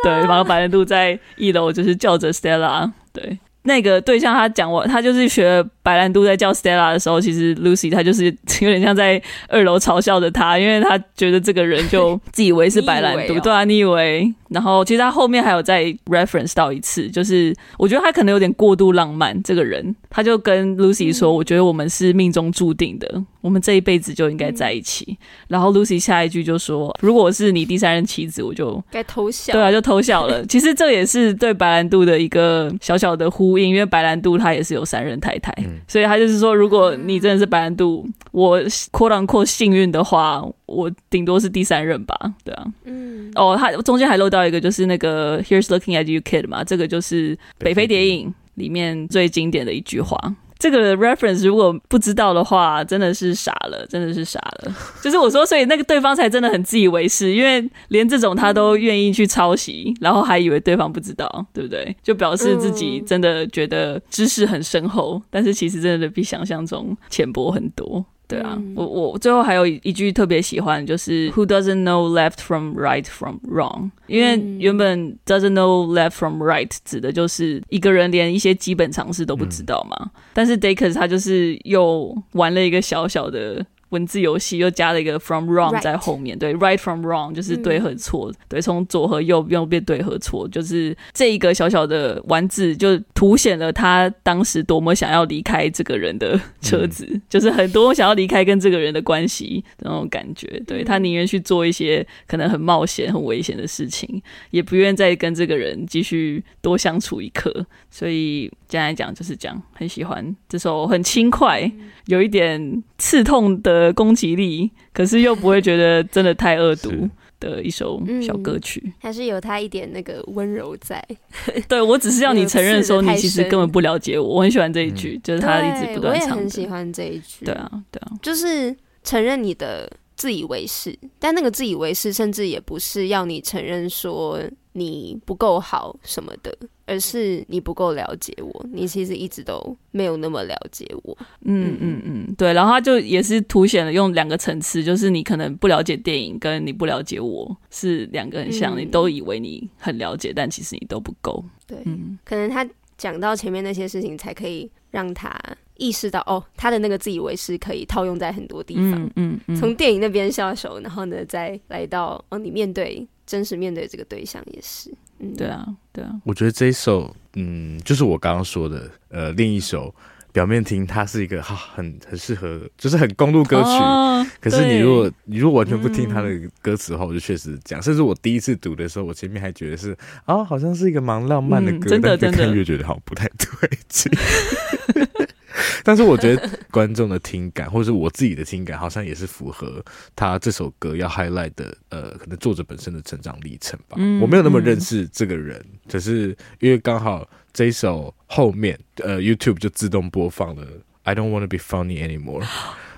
[0.03, 3.39] 对，马龙白兰度在一楼就是叫着 Stella，对。
[3.63, 8.25] 那个对象他讲我，他就是学白兰度在叫 Stella 的时候，其实 Lucy 他就是
[8.61, 14.33] 有点像在二楼嘲笑着他，因为他觉得这个人就自以为是白兰度，对啊，你以为？
[14.51, 25.17] 然后其实他后面还有再 reference 到一次，就是我觉得他可能有点过度浪漫，这个人他就跟 Lucy 说，我觉得我们是命中注定的，我们这一辈子就应该在一起。
[25.49, 30.45] 然后 Lucy 下一句就说，如果我是你第三任妻子，我就该偷笑，对啊，就偷笑了。
[30.51, 33.71] 其实这也是对白兰度的一个小小的呼应。
[33.71, 38.61] 因为白兰度他也是有三任太太，嗯、所以他就是说，如果你真的是白兰度，我
[38.91, 50.17] quote unquote 幸运的话，我顶多是第三任吧，对啊，嗯，哦，他中间还漏到一个，就是那个 Here's looking at you, kid 嘛，这个就是北非谍影里面最经典的一句话。
[50.59, 54.77] 这个 reference 如果不知道的话，真的是傻了，真的是傻了。
[55.03, 61.97] 就是我说，所以那个对方才真的很自以为是，因为连这种他都愿意去抄袭，然后还以为对方不知道，对不对？
[62.03, 68.05] 就表示自己真的觉得知识很深厚，但是其实真的比想象中浅薄很多。
[68.31, 73.91] 对啊，嗯、我我最后还有一句特别喜欢，就是 Who doesn't know left from right from wrong？
[74.07, 83.67] 因为原本 doesn't know left from right 指的就是一个人连一些基本常识都不知道嘛，嗯、但是 Dacus 他就是又玩了一个小小的。
[83.91, 113.80] 文字游戏又加了一个 from wrong 在后面.对，right from wrong 就是对和错，嗯、对，从左和右又变对和错，就是这一个小小的玩字就凸显了他当时多么想要离开这个人的车子，嗯、 就是很多想要离开跟这个人的关系那种感觉，对，他宁愿去做一些可能很冒险、很危险的事情，也不愿再跟这个人继续多相处一刻，所以简单来讲就是这样，很喜欢这首很轻快，嗯、有一点刺痛的。
[113.81, 117.09] 的攻击力，可是又不会觉得真的太恶毒
[117.41, 121.05] 的一首小歌曲，嗯、还是有他一点那个温柔在。
[121.67, 126.29] 对，我只是要你承认说你其实根本不了解我，我很喜欢这一句，嗯、就是他一直不断唱。
[126.31, 127.45] 我也很喜欢这一句。
[127.45, 134.39] 对啊，对啊，就是承认你的自以为是，但那个自以为是，甚至也不是要你承认说
[134.73, 136.57] 你不够好什么的。
[136.91, 141.17] 而是你不够了解我，你其实一直都没有那么了解我。
[141.43, 142.53] 嗯嗯嗯，对。
[142.53, 151.45] 然后他就也是凸显了用两个层次，就是你可能不了解电影，跟你不了解我是两个很像，嗯、你都以为你很了解，但其实你都不够。
[151.65, 155.33] 对，嗯、可能他讲到前面那些事情，才可以让他
[155.77, 159.01] 意识到，哦，他的那个自以为是可以套用在很多地方。
[159.05, 164.93] 嗯嗯，嗯从电影那边下手，然后呢，再来到哦，你面对真实面对这个对象也是。
[165.21, 169.95] 嗯、对啊，对啊，我觉得这一首，嗯，就是我刚刚说的，呃，另一首，
[170.33, 173.69] 表面听它是一个哈，很很适合，就是很公路歌曲。
[173.69, 176.29] 哦、可是你如果你如果完全不听它的
[176.63, 177.81] 歌词的话，我就确实讲。
[177.81, 179.93] 嗯、甚至我第一次读的时候，我前面还觉得是
[180.25, 184.11] 啊、哦，好像是一个蛮浪漫的歌，嗯、真的但越看越觉得好像不太对劲。
[185.85, 193.97] 但是我觉得观众的听感，或者是我自己的听感，好像也是符合他这首歌要 highlight 的，呃，可能作者本身的成长历程吧。
[193.99, 200.65] 嗯、我没有那么认识这个人，嗯、只是因为刚好这一首后面，呃，YouTube 就自动播放了
[201.05, 202.45] I don't wanna be funny anymore。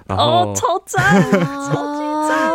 [0.07, 1.92] 然后哦，超赞，超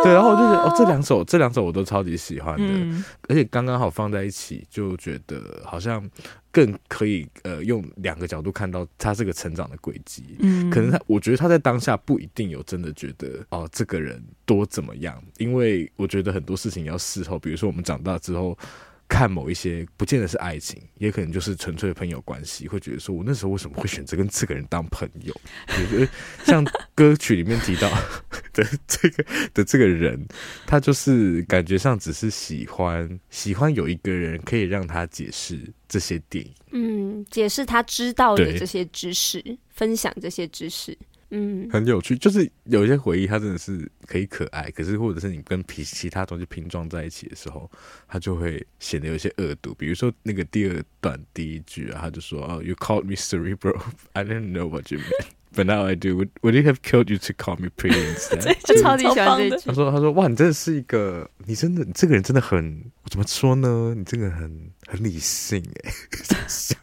[0.02, 6.08] 对，然后我就觉得哦，这两首，这两首我都超级喜欢的，嗯、而且刚刚好放在一起，就觉得好像。
[6.50, 18.58] 更可以呃用两个角度看到他这个成长的轨迹，嗯，可能他我觉得他在当下不一定有真的觉得哦这个人多怎么样，因为我觉得很多事情要事后，比如说我们长大之后。
[19.08, 25.34] 看某一些，不见得是爱情，也可能就是纯粹的朋友关系，会觉得说，我那时候为什么会选择跟这个人当朋友？
[25.68, 26.08] 我觉得
[26.44, 27.90] 像歌曲里面提到
[28.52, 30.22] 的这个的这个人，
[30.66, 40.96] 他就是感觉上只是喜欢喜欢有一个人可以让他解释这些电影，嗯，解释他知道的这些知识，分享这些知识。
[41.30, 47.70] 嗯，很有趣，就是有一些回忆，它真的是可以可爱，可是或者是你跟其其他东西拼装在一起的时候，
[48.08, 49.74] 它就会显得有些恶毒。
[49.74, 53.78] 比如说那个第二段第一句啊，他就说：“哦，You called me cerebral,
[54.14, 56.16] I didn't know what you meant, but now I do.
[56.16, 59.66] Would would it have killed you to call me pretty instead？” 就超级喜欢这句。
[59.66, 63.94] 他说：“他说哇，你真的是一个，你真的，你这个人真的很，我怎么说呢？
[63.94, 65.90] 你这个很很理性诶。”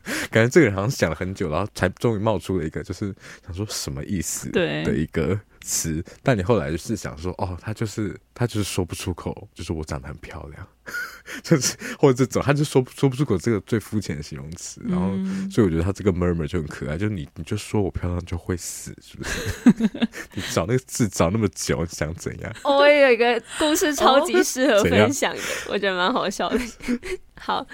[0.29, 3.13] 感觉这个人好像想了很久，然后才终于冒出了一个，就是
[3.45, 6.03] 想说什么意思的一个词。
[6.23, 10.67] 但你后来就是想说，哦，他就是他就是说不出口，就是我长得很漂亮。
[11.41, 19.89] 就是或者这种，他就说说不出口这个最肤浅的形容词，然后、嗯、所以我觉得他这个 murmur 就很可爱，就是你你就说我漂亮就会死，是不是？
[20.35, 22.55] 你找那个字找那么久，你想怎样？
[22.63, 26.59] 我也有一个故事，超级适合分享的，我觉得蛮好笑的。
[27.41, 27.65] 好。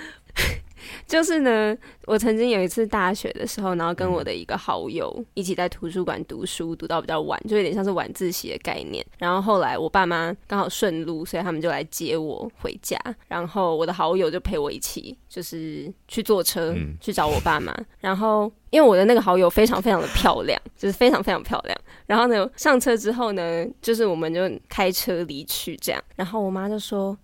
[1.08, 1.76] 就是呢，
[2.06, 9.06] 我曾经有一次大学的时候，然后跟我的一个好友一起在图书馆读书，读到比较晚，就有点像是晚自习的概念。
[9.18, 12.98] 然后后来我爸妈刚好顺路，所以他们就来接我回家。
[13.28, 17.76] 然后我的好友就陪我一起，就是去坐车去找我爸妈。
[18.00, 21.78] 然后因为我的那个好友非常非常的漂亮，就是非常非常漂亮。
[22.06, 26.02] 然后呢，上车之后呢，就是我们就开车离去这样。
[26.16, 27.18] 然后我妈就说。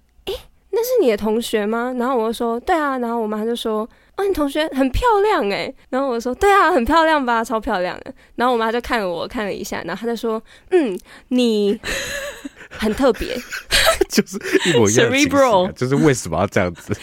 [0.71, 1.93] 那是你的同学吗？
[1.97, 8.13] 然后我就说对啊，然后我妈就说哦，你同学很漂亮哎，然后我说对啊，很漂亮吧，超漂亮的。
[8.35, 10.41] 然后我妈就看了我看了一下，然后她就说
[10.71, 10.97] 嗯，
[11.29, 11.79] 你
[12.69, 13.35] 很特别，
[14.09, 14.37] 就是
[14.69, 15.09] 一模一样
[15.75, 16.95] 就是为什么要这样子？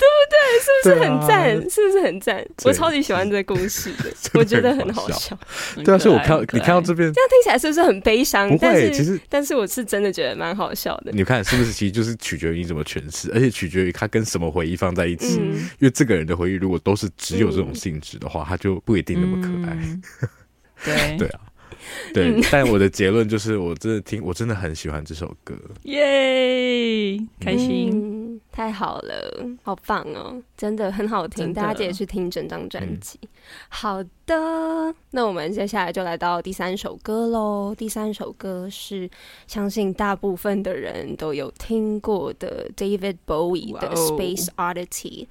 [0.00, 0.94] 对不对？
[0.94, 1.56] 是不是很赞？
[1.56, 2.46] 啊、是不是很赞？
[2.64, 5.38] 我超级喜欢这个故事的， 我觉得很好笑。
[5.84, 8.48] 对啊，所以我看你看到这边，这样听起来是不是很悲伤？
[8.48, 11.12] 不会，其实但是我是真的觉得蛮好笑的。
[11.12, 11.72] 你看是不是？
[11.72, 15.38] 其实就是取决于你怎么诠释，而且取决于他跟什么回忆放在一起。
[15.40, 19.76] 嗯、因为这个人的回忆如果都是只有这种性质的话，他就不一定那么可爱。
[19.76, 20.02] 嗯、
[20.84, 21.40] 对对啊。
[22.14, 33.18] 对，嗯、但我的结论就是，我真的听，我真的很喜欢这首歌，耶，开心、嗯，太好了，好棒哦，真的很好听，大家记得去听整张专辑。
[33.22, 33.28] 嗯、
[33.68, 37.74] 好的，那我们接下来就来到第三首歌喽。
[37.76, 39.08] 第三首歌是
[39.46, 45.28] 相信大部分的人都有听过的 David Bowie 的 Space Oddity，、哦、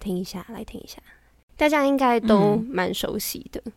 [0.00, 0.98] 听一下，来听一下，
[1.56, 3.60] 大家应该都蛮熟悉的。
[3.64, 3.72] 嗯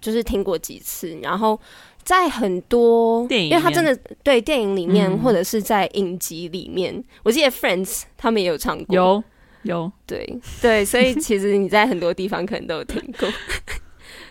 [0.00, 1.58] 就是听过几次，然后
[2.04, 9.24] 在很多电影，因为他真的对电影里面，嗯、或者是在影集里面，我记得 Friends 他们也有唱过，有
[9.62, 13.28] 有，对对，所以其实你在很多地方可能都有听过。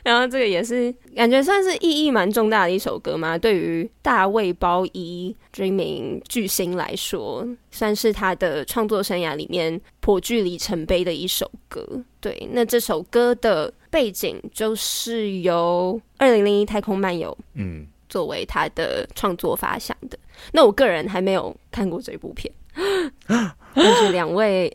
[0.04, 11.84] 然后这个也是感觉算是意义蛮重大的一首歌嘛，对于大卫包一 Dreaming 巨星来说，算是他的创作生涯里面颇具里程碑的一首歌。
[12.22, 20.18] 对，那这首歌的背景就是由《二零零一太空漫游》嗯作为他的创作发想的。
[20.18, 22.52] 嗯、那我个人还没有看过这部片，
[23.74, 24.70] 但是两位，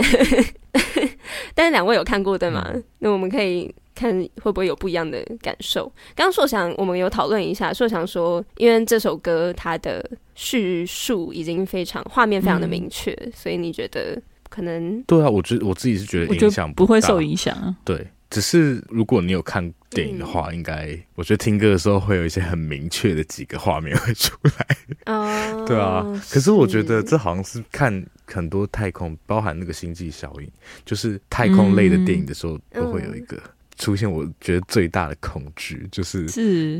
[1.55, 2.67] 但是两位有看过对吗？
[2.73, 3.71] 嗯、那我们可以。
[3.93, 4.11] 看
[4.43, 5.85] 会不会有不一样的感受？
[6.15, 10.03] 刚刚硕翔我们有讨论一下，硕翔说，因为这首歌它的
[10.35, 14.19] 叙述已经非常画面非常的明确，嗯、所以你觉得
[14.49, 15.03] 可能？
[15.03, 17.77] 对啊，我觉得我自己是觉得影响不，不会受影响啊。
[17.85, 24.77] 对，只是如果你有看电影的话，嗯、应该我觉得听歌的时候会有一些很明确的几个画面会出来。
[25.07, 26.03] 哦， 对啊。
[26.31, 30.49] 可是我觉得这好像是看很多太空，包含那个星际效应，
[30.85, 33.37] 就是太空类的电影的时候，都会有一个。
[33.37, 33.51] 嗯
[33.81, 36.27] 出现，我觉得最大的恐惧就是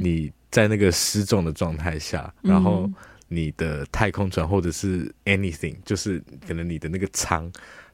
[0.03, 2.87] 你在那个失重的状态下，然后
[3.27, 7.51] 你的太空船或者是 anything，就是可能你的那个舱，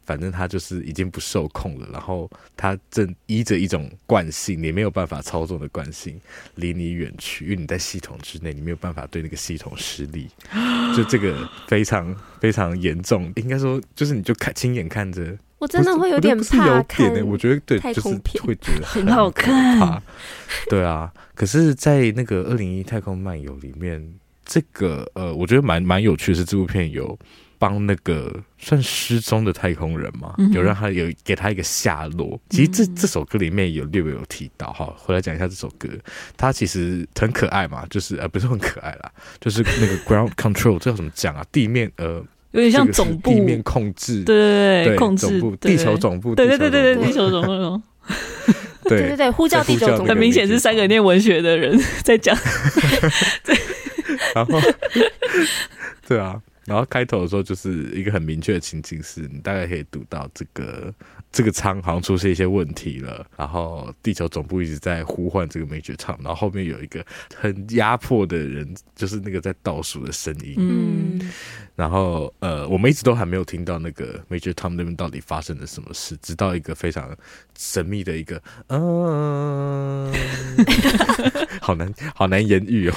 [0.06, 6.18] 反正它就是已经不受控了，然后它正依着一种惯性，你没有办法操纵的惯性
[6.54, 10.28] 离你远去，因为你在系统之内，你没有办法对那个系统施力，
[10.96, 15.36] 就这个非常非常严重，应该说就是你就看亲眼看着。
[15.58, 18.08] 我真的会有点怕看，我觉得对，就是
[18.42, 20.02] 会觉得很好看。
[20.68, 24.06] 对啊，可是，在那个《二零一太空漫游》里面，
[24.44, 27.18] 这个呃，我觉得蛮蛮有趣的是，这部片有
[27.58, 32.40] 帮那个算失踪的太空人嘛，有让他有给他一个下落。
[32.50, 35.88] 其实这这首歌里面有略微有提到哈，回来讲一下这首歌，
[36.36, 41.44] 它其实很可爱嘛，就是呃，不是很可爱啦，就是那个 ground control，这叫怎么讲啊？
[41.50, 42.24] 地面呃。
[42.52, 47.82] 有点像总部，地面控制，对对对，控制地球总部，对对对对对，地球总部，
[48.84, 52.34] 对对对，呼叫地球总部，很明显是三个念文学的人 在讲，
[53.44, 53.54] 对，
[54.34, 54.58] 然后，
[56.08, 56.40] 对啊。
[56.66, 60.92] 然后开头的时候就是一个很明确的情景，是你大概可以读到这个
[61.30, 67.06] 这个舱好像出现一些问题了，然后地球总部一直在呼唤这个 Major Tom，然后后面有一个
[67.36, 71.32] 很压迫的人，就是那个在倒数的声音，嗯，
[71.76, 77.16] 然后呃，我们一直都还没有听到那个 Major Tom 那边到底发生了什么事，直到一个非常
[77.56, 80.12] 神秘的一个嗯，
[81.62, 82.94] 好难好难言喻哦，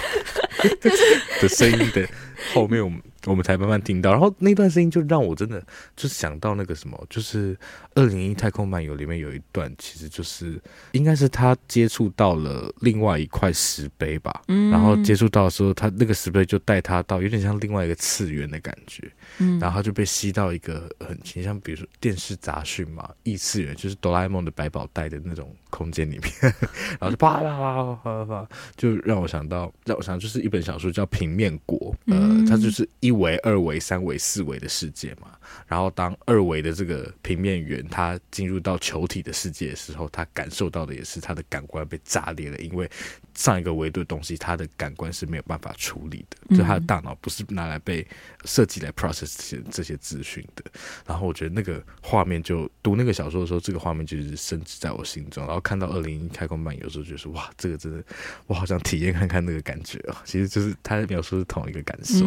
[1.40, 2.10] 的声音的
[2.52, 3.00] 后面我们。
[3.26, 4.12] 我们才慢慢听到。
[4.12, 5.62] 然后那段声音就让我真的
[5.96, 7.56] 就想到那个什么，就是
[7.96, 10.62] 《二零零一太空漫游》里面有一段，其实就是
[10.94, 26.32] 应该是他接触到了另外一块石碑吧，嗯，然后接触到的时候，他那个石碑就带他到有点像另外一个次元的感觉，嗯，然后他就被吸到一个很像，比如说电视杂讯嘛，异次元，就是哆啦 A 梦的百宝袋的那种空间里面，
[27.00, 31.78] 然后就啪啪啪啪啪啪，就让我想到，让我想到就是一本小说叫《平面国》，
[32.14, 35.30] 呃，它就是一维、二维、三维、四维的世界嘛。
[35.68, 42.90] 然后当二维的这个平面圆它进入到球体的世界的时候，他感受到的也是他的感官被炸裂了，因为
[43.34, 48.06] 上一个维度的东西，他的感官是没有办法处理的，就他的大脑不是拿来被
[48.46, 50.64] 设计来 process 这些这些资讯的。
[51.06, 55.46] 然后我觉得那个画面就读那个小说的时候，这个画面就是深植在我心中。
[55.46, 58.04] 然后看到二零一太空漫游的时候，就是哇，这个真的
[58.46, 60.22] 我好想体验看看那个感觉啊！
[60.26, 62.26] 其实就是他的描述是同一个感受，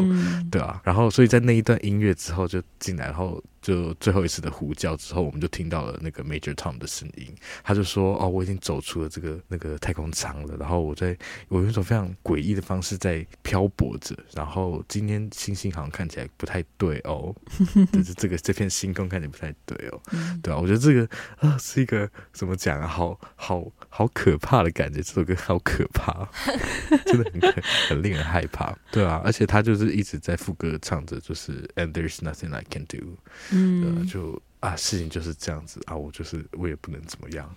[0.50, 0.80] 对啊。
[0.82, 3.11] 然后所以在那一段音乐之后就进来。
[3.12, 7.30] 然后就最后一次的呼叫之后，我们就听到了那个 Major Tom 的声音。
[7.62, 10.56] 他就说：“哦，我已经走出了这个那个太空舱了。
[10.56, 11.14] 然后我在
[11.48, 14.16] 我用一种非常诡异的方式在漂泊着。
[14.32, 17.34] 然后今天星星好像看起来不太对哦，
[17.92, 20.00] 就是这个这片星空看起来不太对哦，
[20.42, 21.06] 对啊，我觉得这个
[21.36, 22.86] 啊是一个怎么讲啊？
[22.86, 23.62] 好好
[23.94, 26.26] 好可怕的感觉，这首歌 好可怕，
[27.04, 27.54] 真的很可
[27.88, 29.20] 很令人害怕，对啊。
[29.22, 33.18] 而且他就是一直在副歌唱着，就是 And there's nothing I can do。
[33.50, 37.54] 嗯、呃，就啊，事情就是这样子啊，我就是我也不能怎么样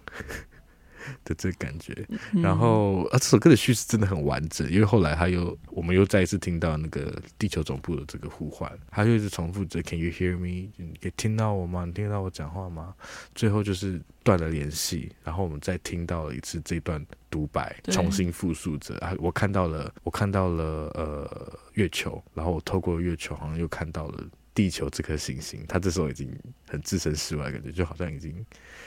[1.23, 2.07] 的这个感觉。
[2.41, 11.85] 然后啊，这首歌的叙事真的很完整，因为后来他又我们又再一次听到那个地球总部的这个呼唤，他就一直重复着 “Can you hear me？” 你可以听到我吗？
[11.85, 12.93] 你听到我讲话吗？
[13.33, 20.63] 最后就是断了联系，然后我们再听到了一次这段独白，重新复述着啊，我看到了，我看到了
[20.95, 24.23] 呃月球，然后我透过月球好像又看到了。
[24.55, 26.33] 地球这颗行星，他这时候已经
[26.67, 28.33] 很置身事外，感觉就好像已经，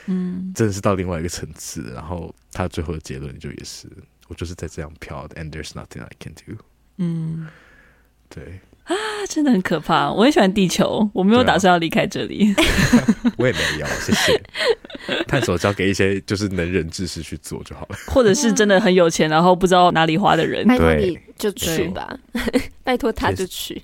[0.07, 1.93] 嗯，真的是到另外一个层次。
[1.93, 3.87] 然后他最后的结论就也是，
[4.27, 6.61] 我就是在这样飘的，and there's nothing I can do。
[6.97, 7.47] 嗯，
[8.27, 8.95] 对啊，
[9.29, 10.11] 真的很可怕。
[10.11, 12.51] 我很喜欢地球，我没有打算要离开这里。
[12.51, 14.43] 啊、 我也没有，谢谢。
[15.27, 22.17] 探索交给一些就是能人志士去做就好了， 或者是真的很有钱，然后不知道哪里花的人，对，就去吧，
[22.83, 23.79] 拜托他就去。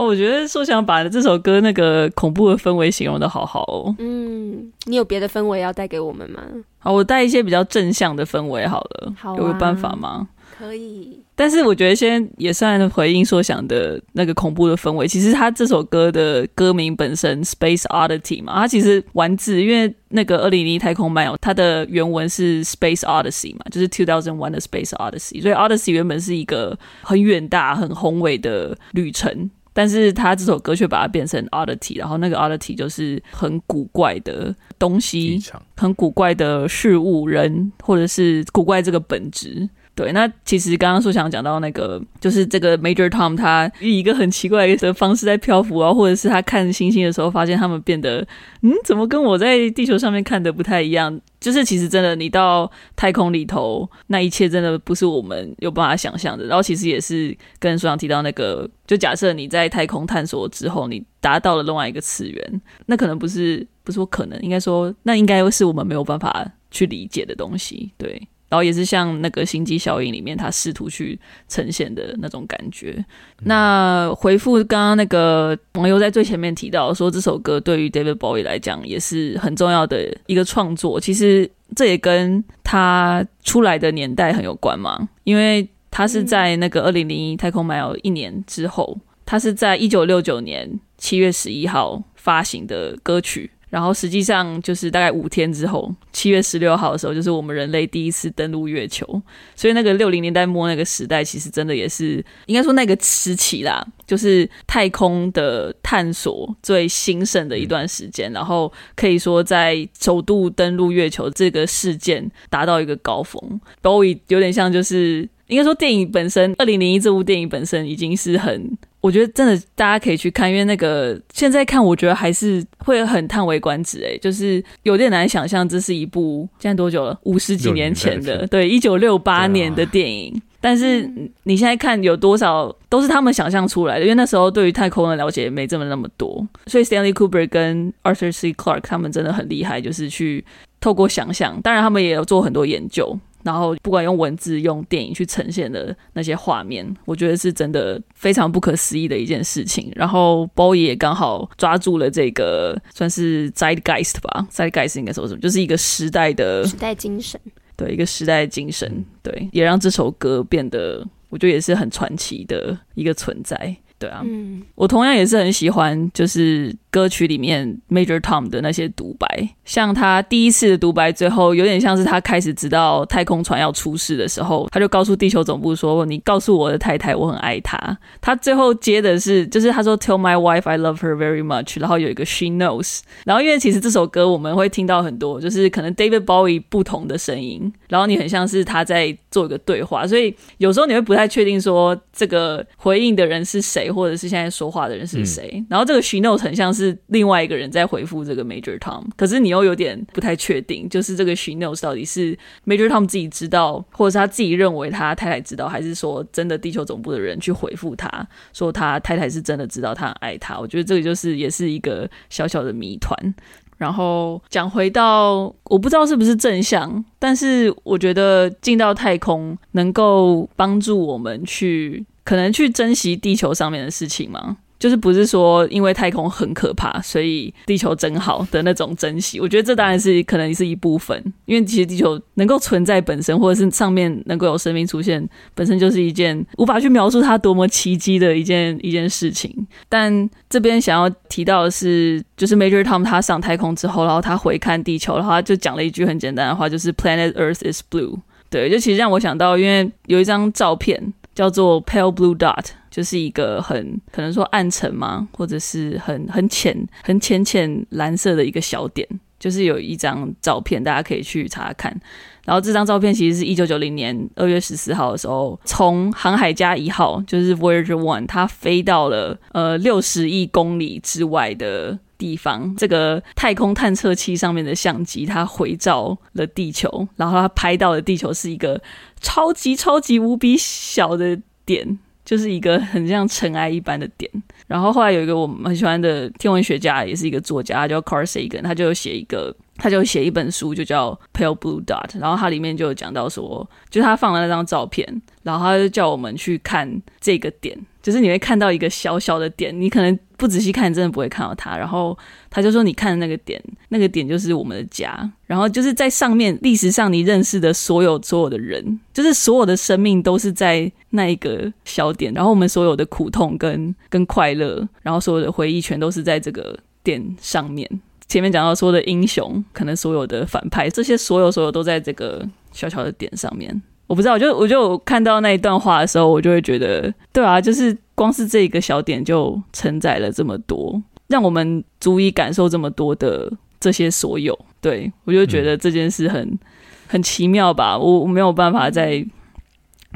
[0.00, 3.94] 哦，我觉得硕想把这首歌那个恐怖的氛围形容的好好哦。
[3.98, 6.40] 嗯，你有别的氛围要带给我们吗？
[6.78, 9.12] 好，我带一些比较正向的氛围好了。
[9.18, 10.26] 好啊，有办法吗？
[10.58, 11.20] 可以。
[11.34, 15.06] 但是我觉得先也算回应硕想的那个恐怖的氛围。
[15.06, 29.50] 其实他这首歌的歌名本身 Space Oddity 嘛，它其实玩字，因为那个二零零一太空漫游，它的原文是 Space Odyssey 嘛，就是 Two Thousand One 的 Space Odyssey，所以 Odyssey 原本是一个很远大、很宏伟的旅程。
[29.80, 35.42] 但是他这首歌却把它变成 oddity，然后那个 oddity 就是很古怪的东西，
[35.74, 39.66] 很古怪的事物、人，或者是古怪这个本质。
[40.00, 48.26] 对，那其实刚刚说想讲到那个，就是这个 Major Tom 他以一个很奇怪的方式在漂浮啊，或者是他看星星的时候，发现他们变得，
[48.62, 51.20] 嗯，怎么跟我在地球上面看的不太一样？
[51.38, 56.46] 就是其实真的，你到太空里头，那一切真的不是我们有办法想象的。
[56.46, 68.26] 然后其实也是跟书上提到那个，就假设你在太空探索之后，你达到了另外一个次元，那可能不是，不是说可能，应该说那应该是我们没有办法去理解的东西，对。
[68.50, 72.96] 然后也是像那个心机效应里面，他试图去呈现的那种感觉。
[72.98, 81.00] 嗯、那回复刚刚那个网友在最前面提到说，这首歌对于 David Bowie 来讲也是很重要的一个创作。
[81.00, 93.48] 其实这也跟他出来的年代很有关嘛，因为他是在那个二零零一太空漫游一年之后，他是在一九六九年七月十一号发行的歌曲。
[93.70, 99.06] 然后实际上就是大概五天之后，七月十六号的时候，就是我们人类第一次登陆月球。
[99.54, 108.32] 所以那个六零年代末那个时代，其实真的也是应该说那个时期啦，就是太空的探索最兴盛的一段时间。
[108.32, 113.60] 然后可以说在首度登陆月球这个事件达到一个高峰。
[113.80, 118.76] 都已有点像就是应该说电影本身，二零零一这部电影本身已经是很。
[119.00, 124.04] 我觉得真的大家可以去看，因为那个现在看，我觉得还是会很叹为观止。
[124.04, 127.18] 哎，就是有点难想象这是一部现在多久了？
[127.24, 130.34] 五十几年前的，对，一九六八年的电影。
[130.34, 131.10] 啊、但是
[131.44, 136.46] 你现在看有多少都是他们想象出来的，因为那时候对于太空的了解没这么那么多。
[136.66, 138.52] 所以 Stanley Kubrick 跟 Arthur C.
[138.52, 140.44] Clarke 他们真的很厉害，就是去
[140.78, 143.18] 透过想象，当然他们也有做很多研究。
[143.42, 149.90] 然后不管用文字、用电影去呈现的那些画面，我觉得是真的非常不可思议的一件事情。
[149.94, 157.40] 然后 Bowie 也刚好抓住了这个算是 Zeitgeist 吧，Zeitgeist 应该说什么，就是一个时代的时代精神，
[157.76, 163.76] 对，一个时代的精神，对，也让这首歌变得，我觉得也是很传奇的一个存在。
[164.00, 177.78] 对啊，嗯，我同样也是很喜欢，就是歌曲里面 Major Tom 的那些独白，像他第一次的独白，最后有点像是他开始知道太空船要出事的时候，他就告诉地球总部说：“你告诉我的太太，我很爱她。”
[178.22, 193.89] 他最后接的是，就是他说 “Tell my wife I love her very much”，然后有一个 “She knows”，然后因为其实这首歌我们会听到很多，就是可能 David Bowie 不同的声音，然后你很像是他在做一个对话，所以有时候你会不太确定说这个回应的人是谁。
[193.90, 195.50] 或者是现在说话的人是谁？
[195.54, 210.58] 嗯、然后这个 she knows 很像是另外一个人在回复这个 Major Tom，可是你又有点不太确定，就是这个 she knows 到底是 Major Tom 自己知道，或者是他自己认为他太太知道，还是说真的地球总部的人去回复他说他太太是真的知道他很爱他？
[210.58, 213.34] 我觉得这个就是也是一个小小的谜团。
[213.76, 222.04] 然后讲回到，我不知道是不是正向，但是我觉得进到太空能够帮助我们去。
[222.30, 224.56] 可能去珍惜地球上面的事情吗？
[224.78, 229.40] 就是不是说因为太空很可怕，所以地球真好的那种珍惜。
[229.40, 239.52] 我觉得这当然是可能是一部分，因为其实地球能够存在本身，或者是上面能够有生命出现，本身就是一件无法去描述它多么奇迹的一件一件事情。
[239.88, 248.20] 但这边想要提到的是，就是 Major Tom 他上太空之后，然后他回看地球，然后他就讲了一句很简单的话，就是 Planet Earth is blue。
[248.48, 251.00] 对，就其实让我想到，因为有一张照片
[251.34, 252.66] 叫做 Pale Blue Dot。
[252.90, 259.06] 就是一个很可能说暗沉嘛，或者是很很浅、很浅浅蓝色的一个小点。
[259.38, 261.98] 就是有一张照片，大家可以去查看。
[262.44, 272.76] 然后这张照片其实是一九九零年二月十四号的时候，从航海家一号，就是 Voyager One，它飞到了呃六十亿公里之外的地方。
[272.76, 278.80] 这个太空探测器上面的相机，它回照了地球，然后它拍到的地球是一个
[279.20, 281.98] 超级超级无比小的点。
[282.22, 284.30] 就是一个很像尘埃一般的点，
[284.68, 297.76] 然后后来有一个我们很喜欢的天文学家，也是一个作家，叫 Carl Sagan，他就写一个，他就写一本书，就叫 Pale Blue Dot，然后他里面就有讲到说，就他放了那张照片，然后他就叫我们去看这个点。
[298.02, 301.76] 就是你会看到一个小小的点，你可能不仔细看，真的不会看到它。
[301.76, 302.16] 然后
[302.48, 305.30] 他就说：“你看的那个点，那个点就是我们的家。
[305.46, 312.32] 然后就是在上面，历史上你认识的所有所有的人，就是所有的生命都是在那一个小点。
[312.32, 317.86] 然后我们所有的苦痛跟跟快乐，然后所有的回忆，全都是在这个点上面。
[318.26, 333.48] 前面讲到说的英雄，可能所有的反派，这些所有所有都在这个小小的点上面。”我不知道，我就我就看到那一段话的时候，我就会觉得，对啊，就是光是这一个小点就承载了这么多，让我们足以感受这么多的
[333.78, 334.58] 这些所有。
[334.80, 336.58] 对，我就觉得这件事很
[337.06, 339.24] 很奇妙吧，我我没有办法再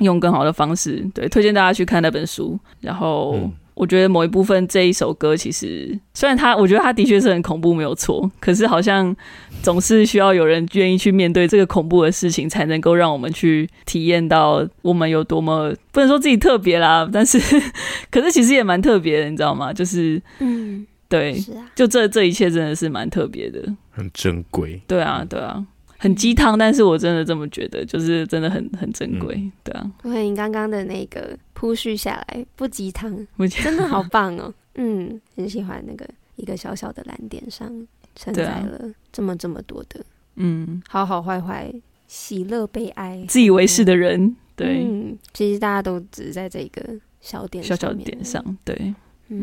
[0.01, 3.39] 用更好的方式，对，推荐大家去看那本书，然后。
[3.75, 8.31] 我觉得某一部分这一首歌，其实虽然它，我觉得它的确是很恐怖，没有错。
[8.41, 9.15] 可是好像
[9.63, 17.39] 总是需要有人愿意去面对这个恐怖的事情，才能够让我们去体验到我们有多么不能说自己特别啦，但是
[18.11, 19.73] 可是其实也蛮特别的，你知道吗？
[19.73, 23.61] 就是嗯，对，是啊，就这这一切真的是蛮特别的，
[23.91, 24.81] 很珍贵。
[24.87, 25.65] 对啊，对啊。
[26.05, 29.91] 很鸡汤，但是我真的这么觉得，就是真的很很珍贵，嗯、对啊。
[30.03, 34.53] 我看你刚刚的那个铺叙下来，不鸡汤，真的好棒哦。
[34.77, 37.67] 嗯，很喜欢那个一个小小的蓝点上
[38.15, 41.73] 承载了这么这么多的，嗯，好好坏坏，
[42.07, 46.83] 喜乐悲哀，自以为是的人，对，嗯，其实大家都只是在这个
[47.23, 48.95] 小点小小点上，对，
[49.29, 49.41] 嗯，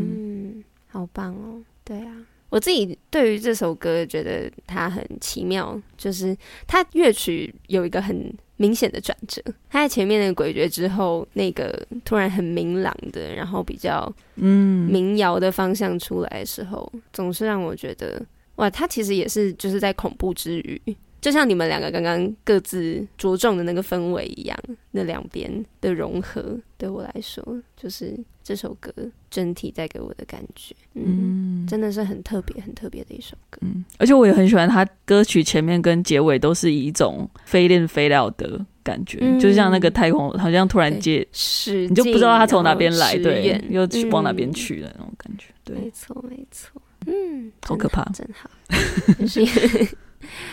[0.59, 2.16] 嗯好棒哦，对啊。
[2.52, 6.38] 我自己对于这首歌觉得它很奇妙，就是
[6.68, 9.41] 它乐曲有一个很明显的转折。
[9.70, 18.22] 它在前面的诡谲之后，那个突然很明朗的，然后比较嗯民谣的方向出来的时候，总是让我觉得
[18.56, 20.82] 哇，它其实也是就是在恐怖之余。
[21.22, 24.57] 就像你们两个刚刚各自着重的那个氛围一样，
[24.89, 27.41] 那两边的融合，对我来说，
[27.78, 28.91] 就是这首歌
[29.30, 31.67] 整体带给我的感觉，嗯，嗯。
[31.67, 33.59] 真的是很特别、很特别的一首歌。
[33.61, 48.49] 嗯，而且我也很喜欢它歌曲前面跟结尾都是以一种 fade in fade out 的感觉，嗯、就像那个太空好像突然间是你就不知道它从哪边来，对，又去往哪边去的那种感觉，对，没错，没错，嗯，好可怕，真好。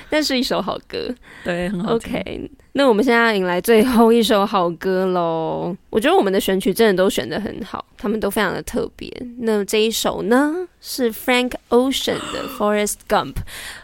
[0.10, 1.94] 那是一首好歌，对，很好。
[1.94, 5.76] OK，那我们现在要迎来最后一首好歌喽。
[5.90, 9.10] 我觉得我们的选曲真的都选的很好，他们都非常的特别。
[9.40, 13.34] 那这一首呢，是 Frank Ocean 的 Forrest Gump，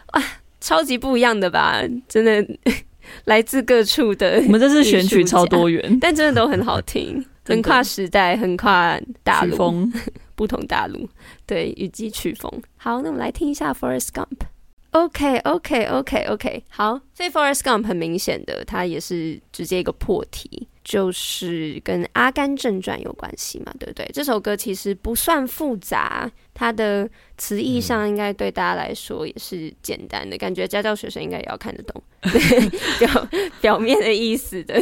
[0.07, 0.23] 啊，
[0.59, 1.83] 超级不一样的吧？
[2.07, 2.43] 真的
[3.25, 4.41] 来自各处的。
[4.47, 9.87] 我们这次选曲超多元，但真的都很好听， 横跨时代，横跨大陆，
[10.33, 11.07] 不同大陆，
[11.45, 12.51] 对，雨季曲风。
[12.77, 14.47] 好，那我们来听一下 Forrest Gump。
[14.95, 16.61] OK，OK，OK，OK，okay, okay, okay, okay.
[16.69, 16.99] 好。
[17.13, 24.09] 所以 Forrest Gump 很明显的，它也是直接一个破题，就是跟《阿甘正传》有关系嘛，对不对？
[24.13, 32.69] 这首歌其实不算复杂，它的词义上应该对大家来说也是简单的，嗯、感觉家教学生应该也要看得懂， 对
[32.99, 33.27] 表
[33.59, 34.81] 表面的意思的。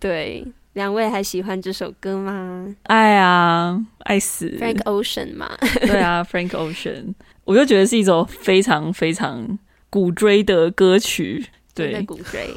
[0.00, 2.74] 对，两位还喜欢这首歌吗？
[2.84, 5.56] 爱啊，爱死 Frank Ocean 嘛？
[5.82, 7.14] 对啊，Frank Ocean。
[7.44, 9.58] 我就觉得是一首非常非常
[9.90, 12.48] 鼓追的歌曲，对，鼓追，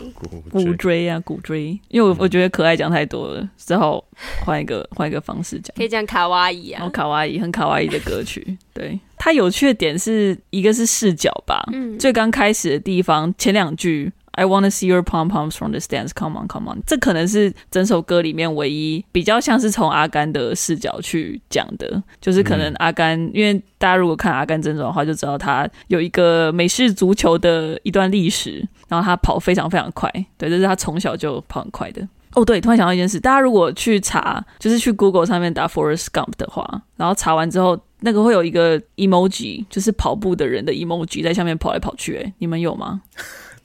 [0.52, 1.80] 鼓追啊，鼓追。
[1.90, 4.04] 因为我我觉得可爱讲太多了，只好
[4.46, 8.58] 换一个 换一个方式讲，可以讲卡哇伊啊，然后卡哇伊很卡哇伊的歌曲。
[8.74, 14.12] 对，它有趣的点是一个是视角吧，嗯，最刚开始的地方前两句。
[14.38, 16.12] I wanna see your pom poms from the stands.
[16.14, 16.84] Come on, come on.
[16.86, 30.08] 这可能是整首歌里面唯一比较像是从阿甘的视角去讲的，就是可能阿甘，嗯、因为大家如果看《阿甘正传》的话，就知道他有一个美式足球的一段历史，然后他跑非常非常快，
[30.38, 32.08] 对，这是他从小就跑很快的。
[32.36, 43.02] 哦，对，突然想到一件事，大家如果去查，就是去 Google 上面打 Forrest Gump 的话，然后查完之后，那个会有一个 emoji，就是跑步的人的 emoji 在下面跑来跑去，哎，你们有吗？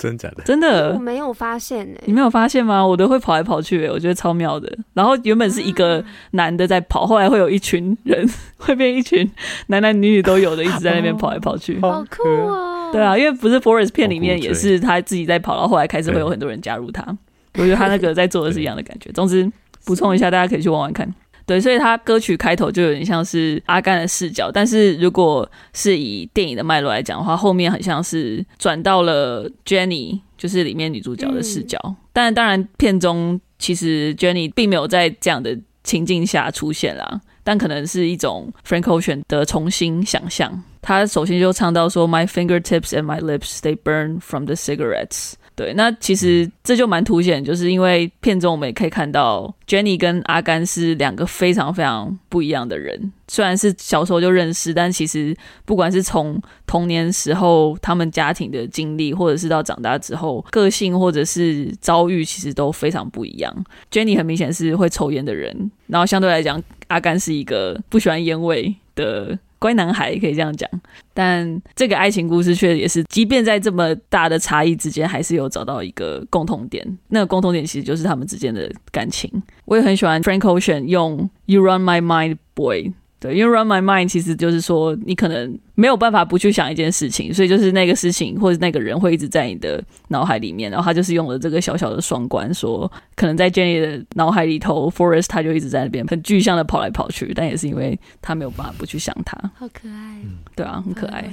[0.02, 0.42] 真的假的？
[0.42, 2.84] 真的，我没有发现哎、欸，你没有发现吗？
[2.84, 4.76] 我都会跑来跑去、欸，我觉得超妙的。
[4.94, 8.28] 然后原本是一个男的在跑，后来会有一群人，
[8.58, 9.30] 会变一群
[9.68, 12.90] 男男女女都有的，一直在那边跑来跑去，好酷哦！
[12.92, 17.04] 对啊，因为不是 Forrest 片里面也是他自己在跑，然后后来开始会有很多人加入他。
[17.54, 19.12] 我觉得他那个在做的是一样的感觉。
[19.12, 19.50] 总之，
[19.84, 21.08] 补充一下，大家可以去玩玩看。
[21.46, 31.78] 对，所以他歌曲开头就有点像是阿甘的视角，但是如果是以电影的脉络来讲的话，后面很像是转到了 Jenny，就是里面女主角的视角。
[31.84, 40.62] 嗯、但当然，片中其实 Jenny 并没有在这样的情境下出现啦，但可能是一种 Frank Ocean 的重新想象。
[40.80, 53.12] 他首先就唱到说：“My fingertips and my lips, they burn from the cigarettes。”对，那其实这就蛮凸显，就是因为片中我们也可以看到，Jenny 跟阿甘是两个非常非常不一样的人。
[53.28, 63.64] 虽然是小时候就认识，但其实不管是从童年时候他们家庭的经历，或者是到长大之后个性或者是遭遇，其实都非常不一样。
[63.90, 69.38] Jenny 很明显是会抽烟的人，然后相对来讲，阿甘是一个不喜欢烟味的。
[69.62, 70.68] 乖男孩可以这样讲，
[71.14, 76.84] 但这个爱情故事却也是，即便在这么大的差异之间，还是有找到一个共同点。
[77.10, 79.30] 那个共同点其实就是他们之间的感情。
[79.66, 82.92] 我也很喜欢 Frank Ocean 用 You Run My Mind Boy。
[83.22, 90.68] 对，因为 run my mind 其实就是说，你可能没有办法不去想一件事情，所以就是那个事情或者那个人会一直在你的脑海里面。
[90.68, 99.38] 然后他就是用了这个小小的双关，说可能在 Jenny 的脑海里头，Forrest 他就一直在那边很具象的跑来跑去，但也是因为他没有办法不去想他。
[99.56, 100.16] 好可爱，
[100.56, 101.24] 对啊，很可爱，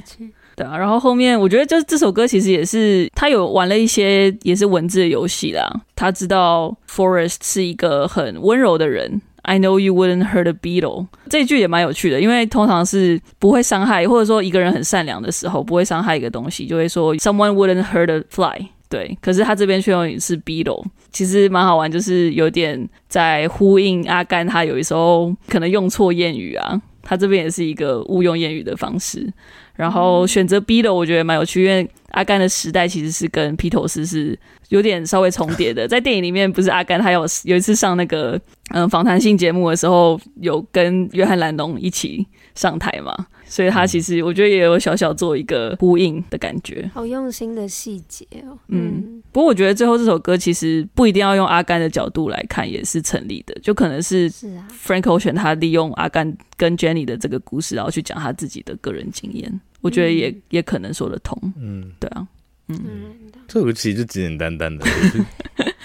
[0.55, 0.77] 对啊。
[0.77, 5.67] 然后后面我觉得就是这首歌其实也是他有玩了一些也是文字的游戏啦。
[5.95, 9.19] 他知道 Forrest 是一个很温柔的人。
[9.43, 11.07] I know you wouldn't hurt a beetle。
[11.29, 18.65] 这一句也蛮有趣的，因为通常是不会伤害，或者说一个人很善良的时候不会伤害一个东西，就会说 someone wouldn't hurt a fly。
[18.89, 29.31] 对，可是他这边却用的是 beetle，其实蛮好玩，就是有点在呼应阿甘，他有一时候可能用错谚语啊，他这边也是一个误用谚语的方式。
[29.75, 34.37] 然后选择 beetle，我觉得蛮有趣，因为阿甘的时代其实是跟披头士是
[34.69, 35.87] 有点稍微重叠的。
[35.87, 38.39] 在电影里面，不是阿甘他有有一次上那个
[38.69, 46.89] 嗯访谈性节目的时候，有跟约翰兰农一起上台嘛，所以他其实我觉得也有小小做一个呼应的感觉。
[46.93, 48.57] 好用心的细节哦。
[48.67, 53.55] 嗯，嗯，不过我觉得最后这首歌其实不一定要用阿甘的角度来看，也是成立的。
[53.61, 59.59] 就可能是 Frank Ocean 他利用阿甘跟 Jenny 的这个故事，然后去讲他自己的个人经验。
[59.81, 62.27] 我觉得也、嗯、也可能说得通，嗯，对啊，
[62.67, 63.15] 嗯，
[63.47, 64.85] 这个其实就简简单单的，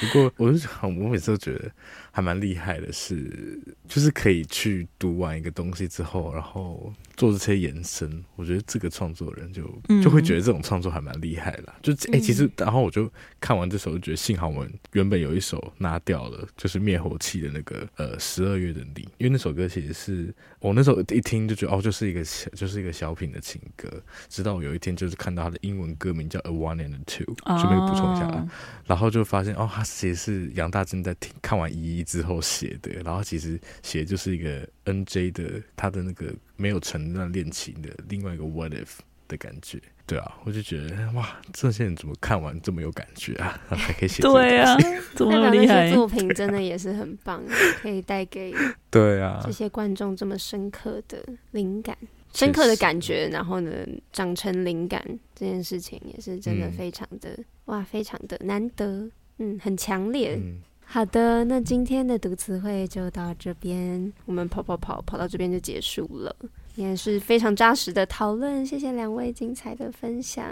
[0.01, 1.71] 不过我就想，我每次都觉得
[2.11, 8.25] 还蛮厉害的是，就是可以去读完一个东西之后，然后做这些延伸。
[8.37, 9.63] 我觉得这个创作人就
[10.03, 11.75] 就会觉得这种创作还蛮厉害的。
[11.83, 13.11] 就哎、欸，其实然后我就
[13.41, 23.89] 看完这首，就觉得幸好我们原本有一首拿掉了，就是灭火器的那个呃十二月的你，因为那首歌其实是我那时候一听就觉得哦，就是一个小就是一个小品的情歌。
[24.29, 28.47] 直到我有一天就是看到他的英文歌名叫 A One and a Two，顺便补充一下啊，
[28.87, 39.81] 然后就发现哦，他其实是杨大正在听看完一一之后写的，然后其实写的就是一个 N J 的他的那个没有成那段恋情的另外一个 What If 的感觉。
[40.07, 43.59] 对啊，我就觉得哇，这些人怎么看完这么有感觉啊？
[43.69, 44.77] 还可以写对啊，
[45.17, 47.43] 这么厉害，作品真的也是很棒，
[47.81, 48.55] 可以带给
[48.91, 51.97] 对啊这些观众这么深刻的灵感、
[52.35, 53.71] 深刻的感觉，然后呢，
[54.13, 55.03] 长成灵感
[55.35, 59.09] 这件事情也是真的非常的、嗯、哇，非常的难得，
[59.39, 60.37] 嗯，很强烈。
[60.37, 60.61] 嗯、
[60.95, 66.37] 好的，那今天的读词汇就到这边，我们跑跑跑跑到这边就结束了。
[66.77, 70.47] 也是非常扎实的讨论，谢谢两位精彩的分享。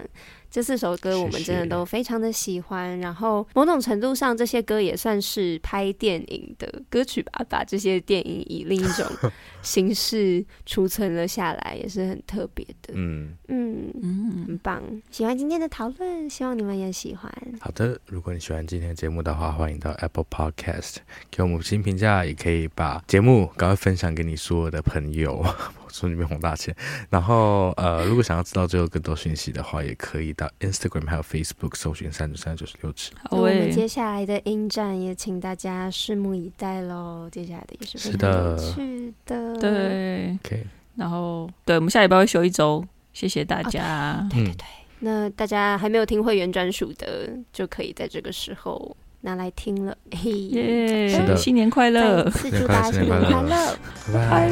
[0.52, 2.98] 这四首歌我们真的都非常的喜欢。
[3.00, 9.06] 然后某种程度上，这些歌也算是拍电影的歌曲吧，把这些电影以另一种
[9.62, 12.92] 形式储存了下来，也是很特别的。
[12.92, 14.82] 嗯嗯嗯，很棒。
[15.10, 17.32] 喜欢今天的讨论，希望你们也喜欢。
[17.58, 20.96] 好的，如果你喜欢今天的节目的话，欢迎到 Apple Podcast
[21.30, 25.42] 给我们五星评价，也可以把节目赶快分享给你所有的朋友。
[25.94, 26.74] 从里面红大钱，
[27.10, 33.12] 然后呃，如果想要知道最后更多讯息的话，也可以到 Instagram 还有 Facebook 搜寻三九三九十六尺。
[33.22, 37.28] 好，我们接下来的影展也请大家拭目以待喽。
[37.30, 40.66] 接下来的也是非常有趣的，对，OK。
[40.96, 44.26] 然后对，我们下礼拜会休一周，谢谢大家。
[44.30, 44.64] Okay, 对对对，
[45.00, 48.96] 那大家还没有听会员专属的，就可以在这个时候。
[49.24, 51.08] 拿来听了，嘿耶！
[51.08, 52.28] 是的，新年快乐！
[52.50, 53.78] 祝大家新年快乐，
[54.12, 54.50] 拜拜。